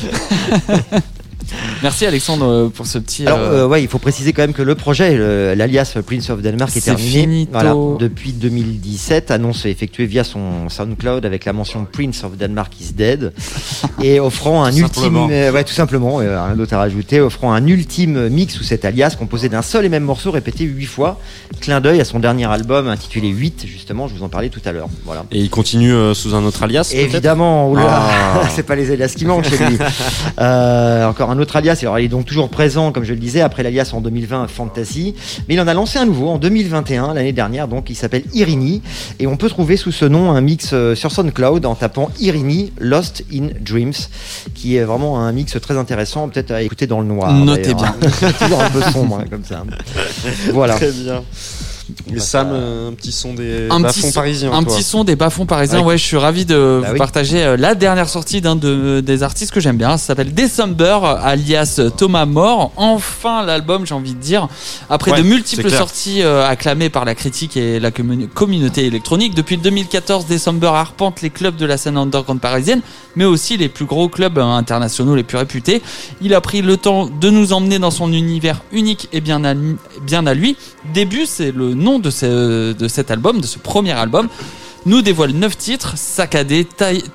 [1.83, 3.27] Merci Alexandre euh, pour ce petit.
[3.27, 5.17] Alors, euh, euh, ouais, il faut préciser quand même que le projet,
[5.55, 7.49] l'alias Prince of Denmark, est C'est terminé.
[7.53, 9.31] Voilà, depuis 2017.
[9.31, 13.33] Annonce effectuée via son SoundCloud avec la mention Prince of Denmark is dead
[14.03, 15.29] et offrant un Tout ultime, simplement.
[15.31, 18.85] euh, ouais, tout simplement, euh, rien d'autre à rajouter, offrant un ultime mix sous cet
[18.85, 21.21] alias composé d'un seul et même morceau répété huit fois.
[21.61, 24.09] Clin d'œil à son dernier album intitulé 8 justement.
[24.09, 24.89] Je vous en parlais tout à l'heure.
[25.05, 25.25] Voilà.
[25.31, 28.43] Et il continue euh, sous un autre alias Évidemment, Ah.
[28.55, 29.79] c'est pas les alias qui manquent chez lui.
[30.39, 31.79] Euh, encore un autre alias.
[31.83, 35.15] Alors, il est donc toujours présent, comme je le disais, après l'alias en 2020 Fantasy.
[35.49, 37.67] Mais il en a lancé un nouveau en 2021, l'année dernière.
[37.67, 38.81] Donc, il s'appelle Irini.
[39.19, 42.73] Et on peut trouver sous ce nom un mix euh, sur SoundCloud en tapant Irini
[42.79, 43.95] Lost in Dreams,
[44.55, 47.33] qui est vraiment un mix très intéressant, peut-être à écouter dans le noir.
[47.33, 47.97] Notez d'ailleurs.
[48.39, 49.65] toujours un peu sombre, hein, comme ça.
[50.53, 50.75] Voilà.
[50.75, 51.23] Très bien.
[52.15, 54.53] Et Sam, euh, un petit son des un bas petit fonds son, parisiens.
[54.53, 54.75] un toi.
[54.75, 55.81] petit son des bas-fonds parisiens.
[55.81, 55.87] Ouais.
[55.87, 56.99] Ouais, je suis ravi de Bah vous oui.
[56.99, 59.97] partager euh, la dernière sortie d'un de, des artistes que j'aime bien.
[59.97, 62.73] Ça s'appelle December, alias Thomas More.
[62.77, 64.49] Enfin, l'album, j'ai envie de dire.
[64.91, 69.35] Après Ouais, de multiples sorties euh, acclamées par la critique et la commu- communauté électronique,
[69.35, 72.81] depuis le 2014, December arpente les clubs de la scène underground parisienne,
[73.17, 75.83] mais aussi les plus gros clubs internationaux les plus réputés.
[76.21, 79.55] Il a pris le temps de nous emmener dans son univers unique et bien à,
[80.03, 80.57] bien à lui.
[80.93, 84.29] Début, c'est le nom de, ce- de cet album, de ce premier album
[84.87, 86.67] nous dévoile 9 titres saccadés,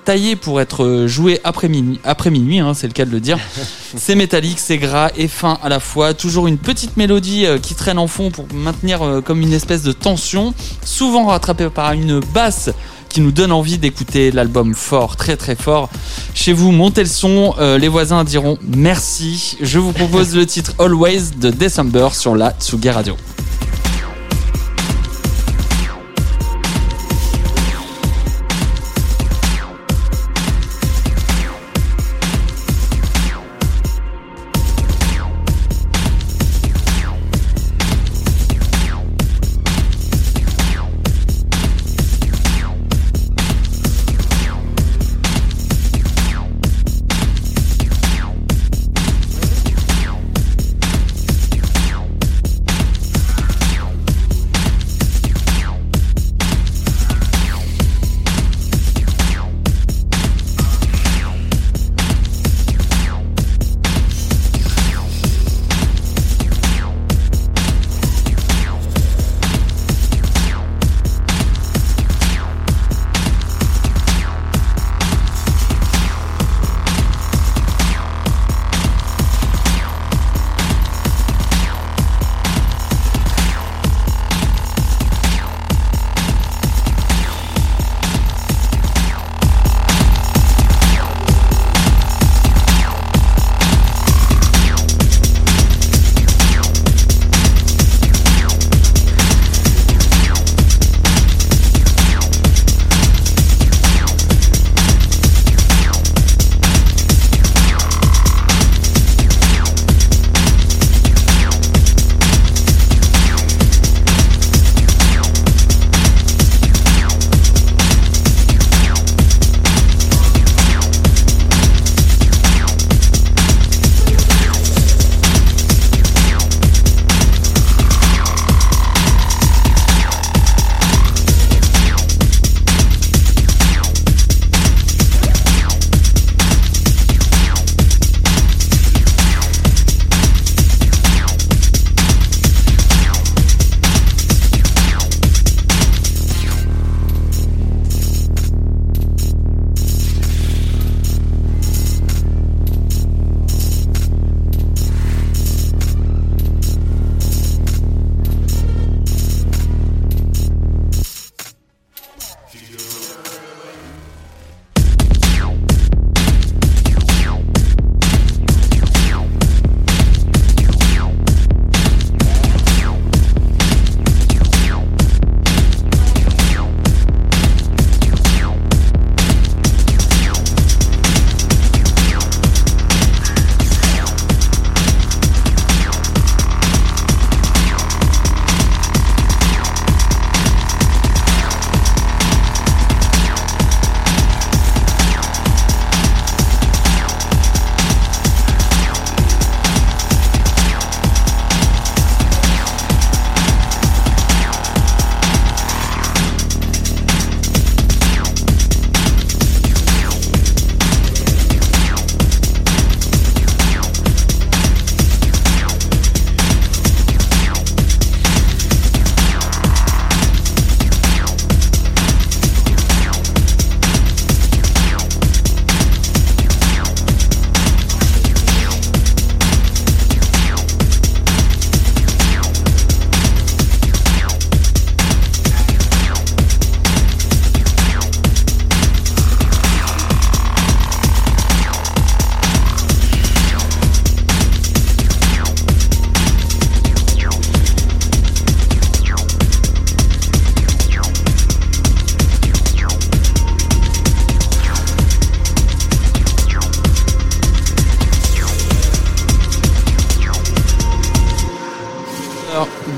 [0.05, 3.39] taillés pour être joués après minuit, après minuit hein, c'est le cas de le dire.
[3.95, 6.13] c'est métallique, c'est gras et fin à la fois.
[6.13, 9.81] Toujours une petite mélodie euh, qui traîne en fond pour maintenir euh, comme une espèce
[9.81, 10.53] de tension,
[10.85, 12.69] souvent rattrapée par une basse
[13.09, 15.89] qui nous donne envie d'écouter l'album fort, très très fort.
[16.35, 19.57] Chez vous, montez le son, euh, les voisins diront merci.
[19.61, 23.15] Je vous propose le titre Always de December sur la Tsugi Radio.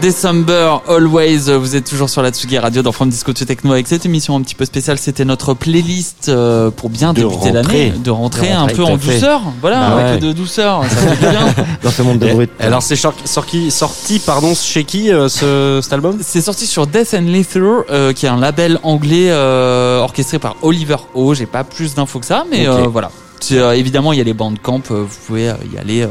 [0.09, 1.51] December Always.
[1.57, 4.35] Vous êtes toujours sur la Tsugi Radio dans From Disco to Techno avec cette émission
[4.35, 4.99] un petit peu spéciale.
[4.99, 9.13] C'était notre playlist euh, pour bien De débuter l'année, de rentrer un peu en fait.
[9.15, 9.41] douceur.
[9.61, 10.83] Voilà, Bah un peu de douceur.
[10.83, 11.47] Ça fait bien.
[11.83, 12.51] Dans ce monde de brut.
[12.59, 16.19] Alors c'est sorti, sorti, pardon, chez qui euh, ce, cet album?
[16.21, 20.55] C'est sorti sur Death and Lethal, euh, qui est un label anglais euh, orchestré par
[20.61, 21.33] Oliver O.
[21.33, 22.75] J'ai pas plus d'infos que ça, mais Ok.
[22.77, 23.09] euh, voilà.
[23.51, 26.09] Euh, évidemment, il y a les bandcamp, euh, vous pouvez euh, y aller euh,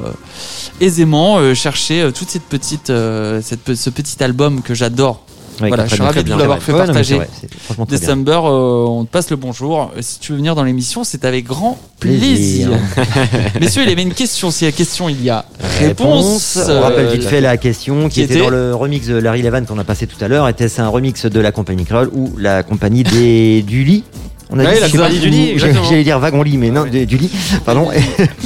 [0.80, 5.24] aisément, euh, chercher euh, toute cette petite, euh, cette, ce petit album que j'adore.
[5.60, 7.16] Ouais, voilà, je suis ravi de vous l'avoir Ouais, fait partager.
[7.16, 7.86] bien.
[7.88, 9.92] December, euh, on te passe le bonjour.
[10.00, 12.70] Si tu veux venir dans l'émission, c'est avec grand plaisir.
[13.60, 14.50] Messieurs, il y avait une question.
[14.50, 15.44] S'il y a question, il y a
[15.78, 16.58] réponse.
[16.68, 19.14] On rappelle Euh, vite fait la question qui, qui était, était dans le remix de
[19.14, 20.48] Larry Levan qu'on a passé tout à l'heure.
[20.48, 24.02] Était-ce un remix de la compagnie Créole ou la compagnie des du lit
[24.54, 25.58] on a Ouais, dit la pas, du lit.
[25.58, 27.30] J'allais dire wagon lit, mais non, du lit.
[27.64, 27.88] Pardon.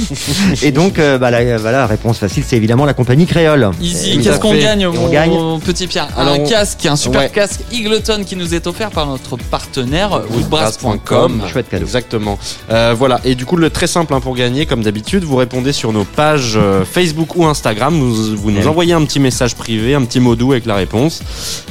[0.61, 3.69] Et donc, euh, bah, la, voilà, réponse facile, c'est évidemment la compagnie créole.
[3.81, 6.95] Easy, qu'est-ce qu'on gagne, Et on mon gagne petit Pierre Alors, Un on- casque, un
[6.95, 7.29] super Ouais.
[7.33, 11.43] casque Eagleton qui nous est offert par notre partenaire woodbrass.com.
[11.51, 11.85] Chouette cadeau.
[11.85, 12.37] Exactement.
[12.71, 13.19] Euh, voilà.
[13.25, 16.03] Et du coup, le très simple hein, pour gagner, comme d'habitude, vous répondez sur nos
[16.03, 17.93] pages euh, Facebook ou Instagram.
[17.99, 21.21] Vous, vous nous envoyez un petit message privé, un petit mot doux avec la réponse.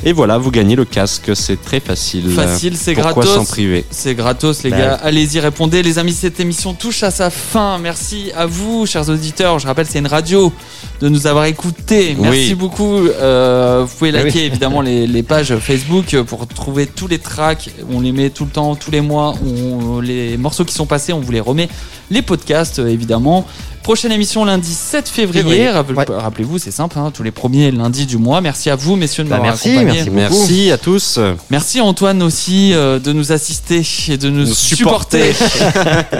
[0.05, 1.31] Et voilà, vous gagnez le casque.
[1.35, 2.31] C'est très facile.
[2.31, 3.35] Facile, c'est Pourquoi gratos.
[3.35, 3.85] s'en priver?
[3.91, 4.28] C'est gratos,
[4.65, 4.95] les Bah gars.
[5.03, 5.83] Allez-y, répondez.
[5.83, 7.79] Les amis, cette émission touche à sa fin.
[7.79, 9.59] Merci à vous, chers auditeurs.
[9.59, 10.53] Je rappelle, c'est une radio
[11.01, 12.17] de nous avoir écoutés.
[12.19, 12.55] Merci Oui.
[12.55, 12.97] beaucoup.
[13.07, 14.25] Euh, vous pouvez Ah oui.
[14.25, 17.71] liker évidemment les, les pages Facebook pour trouver tous les tracks.
[17.93, 19.35] On les met tout le temps, tous les mois.
[19.47, 21.69] On, les morceaux qui sont passés, on vous les remet.
[22.11, 23.47] Les podcasts, euh, évidemment.
[23.83, 25.43] Prochaine émission lundi 7 février.
[25.43, 25.71] Février.
[25.71, 26.05] Rappel- Ouais.
[26.09, 28.41] Rappelez-vous, c'est simple, hein, tous les premiers lundis du mois.
[28.43, 30.11] Merci à vous, messieurs, de Bah, m'avoir merci, accompagnés.
[30.11, 30.37] merci.
[30.39, 31.19] Merci à tous.
[31.51, 35.33] Merci Antoine aussi euh, de nous assister et de nous, Nous supporter.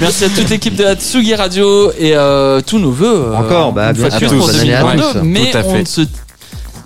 [0.00, 3.26] Merci à toute l'équipe de la Tsugi Radio et euh, tous nos voeux.
[3.32, 5.18] euh, Encore, bah, bien sûr, à 2022, tous.
[5.22, 5.80] mais Tout à on fait.
[5.80, 6.00] ne se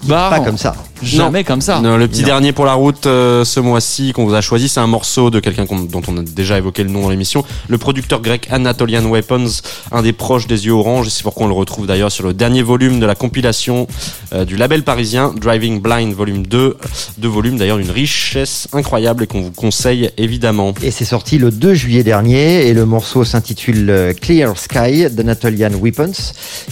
[0.04, 0.74] barre Pas comme ça.
[1.04, 1.80] Jamais comme ça.
[1.80, 2.26] Non, le petit Non.
[2.26, 5.40] dernier pour la route euh, ce mois-ci qu'on vous a choisi, c'est un morceau de
[5.40, 9.46] quelqu'un dont on a déjà évoqué le nom dans l'émission, le producteur grec Anatolian Weapons,
[9.92, 11.08] un des proches des yeux orange.
[11.08, 13.86] C'est pourquoi on le retrouve d'ailleurs sur le dernier volume de la compilation
[14.32, 16.76] euh, du label parisien Driving Blind Volume 2,
[17.18, 20.74] deux volumes d'ailleurs d'une richesse incroyable et qu'on vous conseille évidemment.
[20.82, 25.70] Et c'est sorti le 2 juillet dernier et le morceau s'intitule euh, Clear Sky d'Anatolian
[25.80, 26.12] Weapons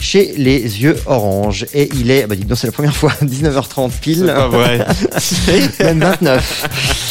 [0.01, 1.67] chez Les Yeux Orange.
[1.75, 4.22] Et il est, bah dites donc c'est la première fois, 19h30 pile.
[4.27, 4.87] Vrai.
[5.81, 7.03] Même 29.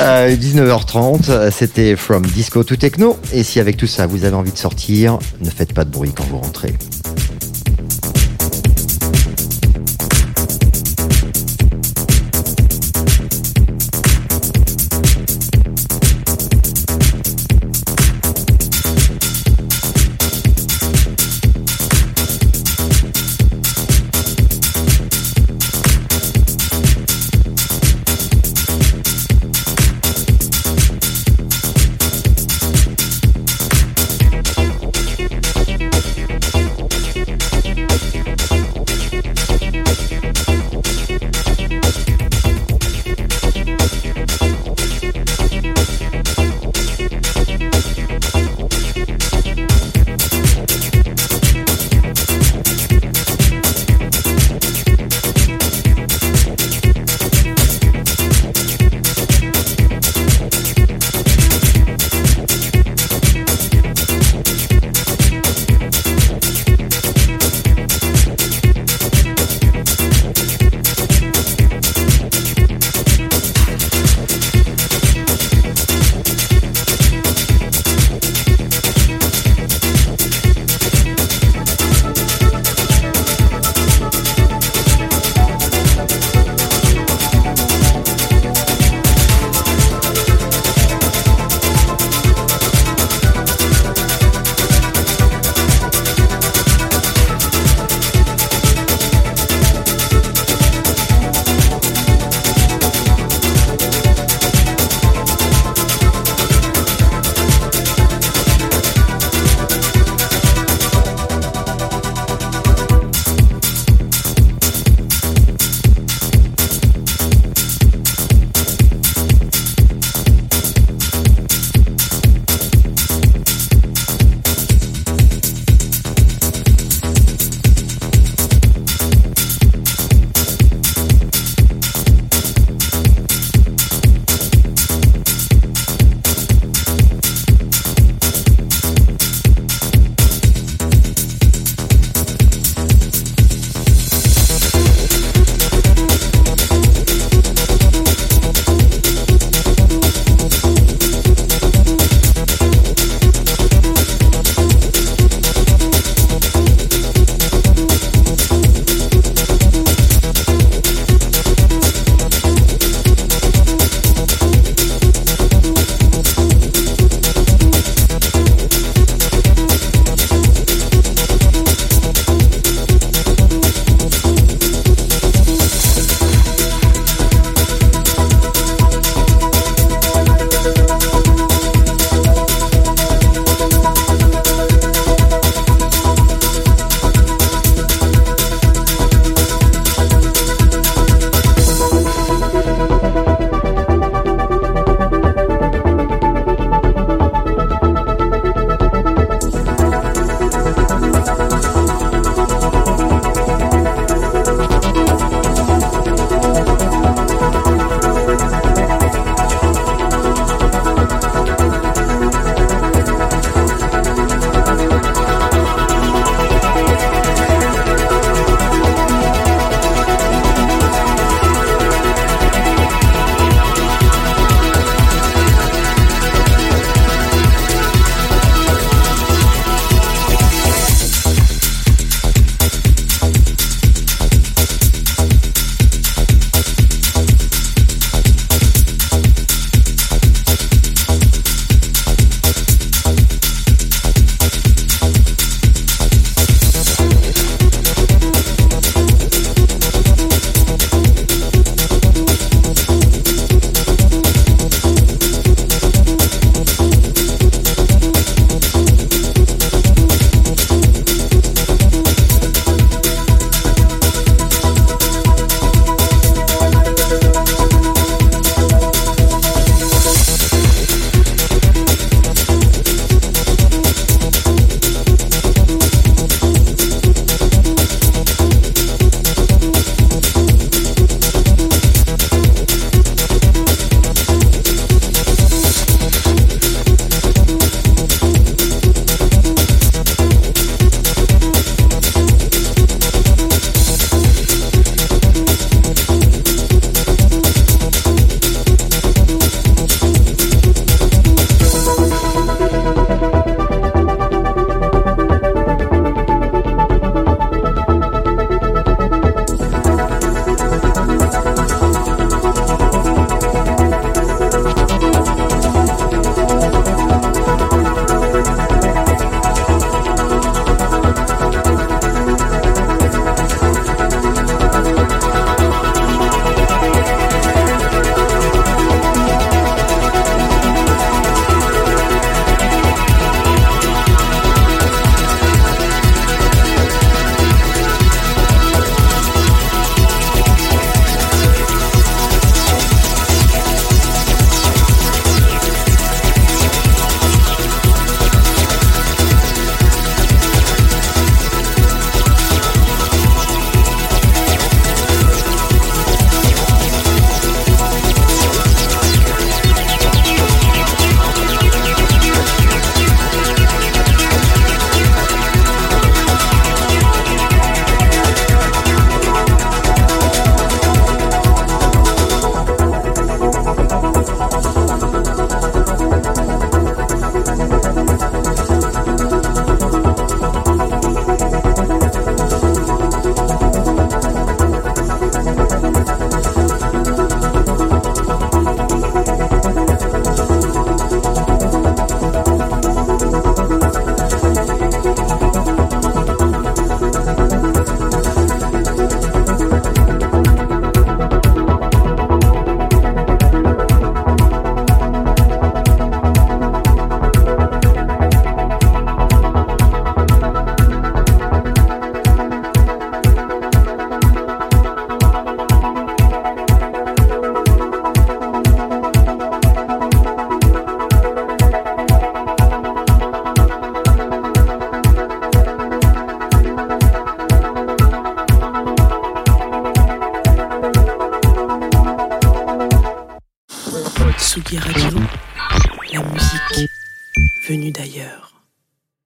[0.00, 3.18] Euh, 19h30, euh, c'était From Disco to Techno.
[3.32, 6.12] Et si avec tout ça vous avez envie de sortir, ne faites pas de bruit
[6.14, 6.74] quand vous rentrez.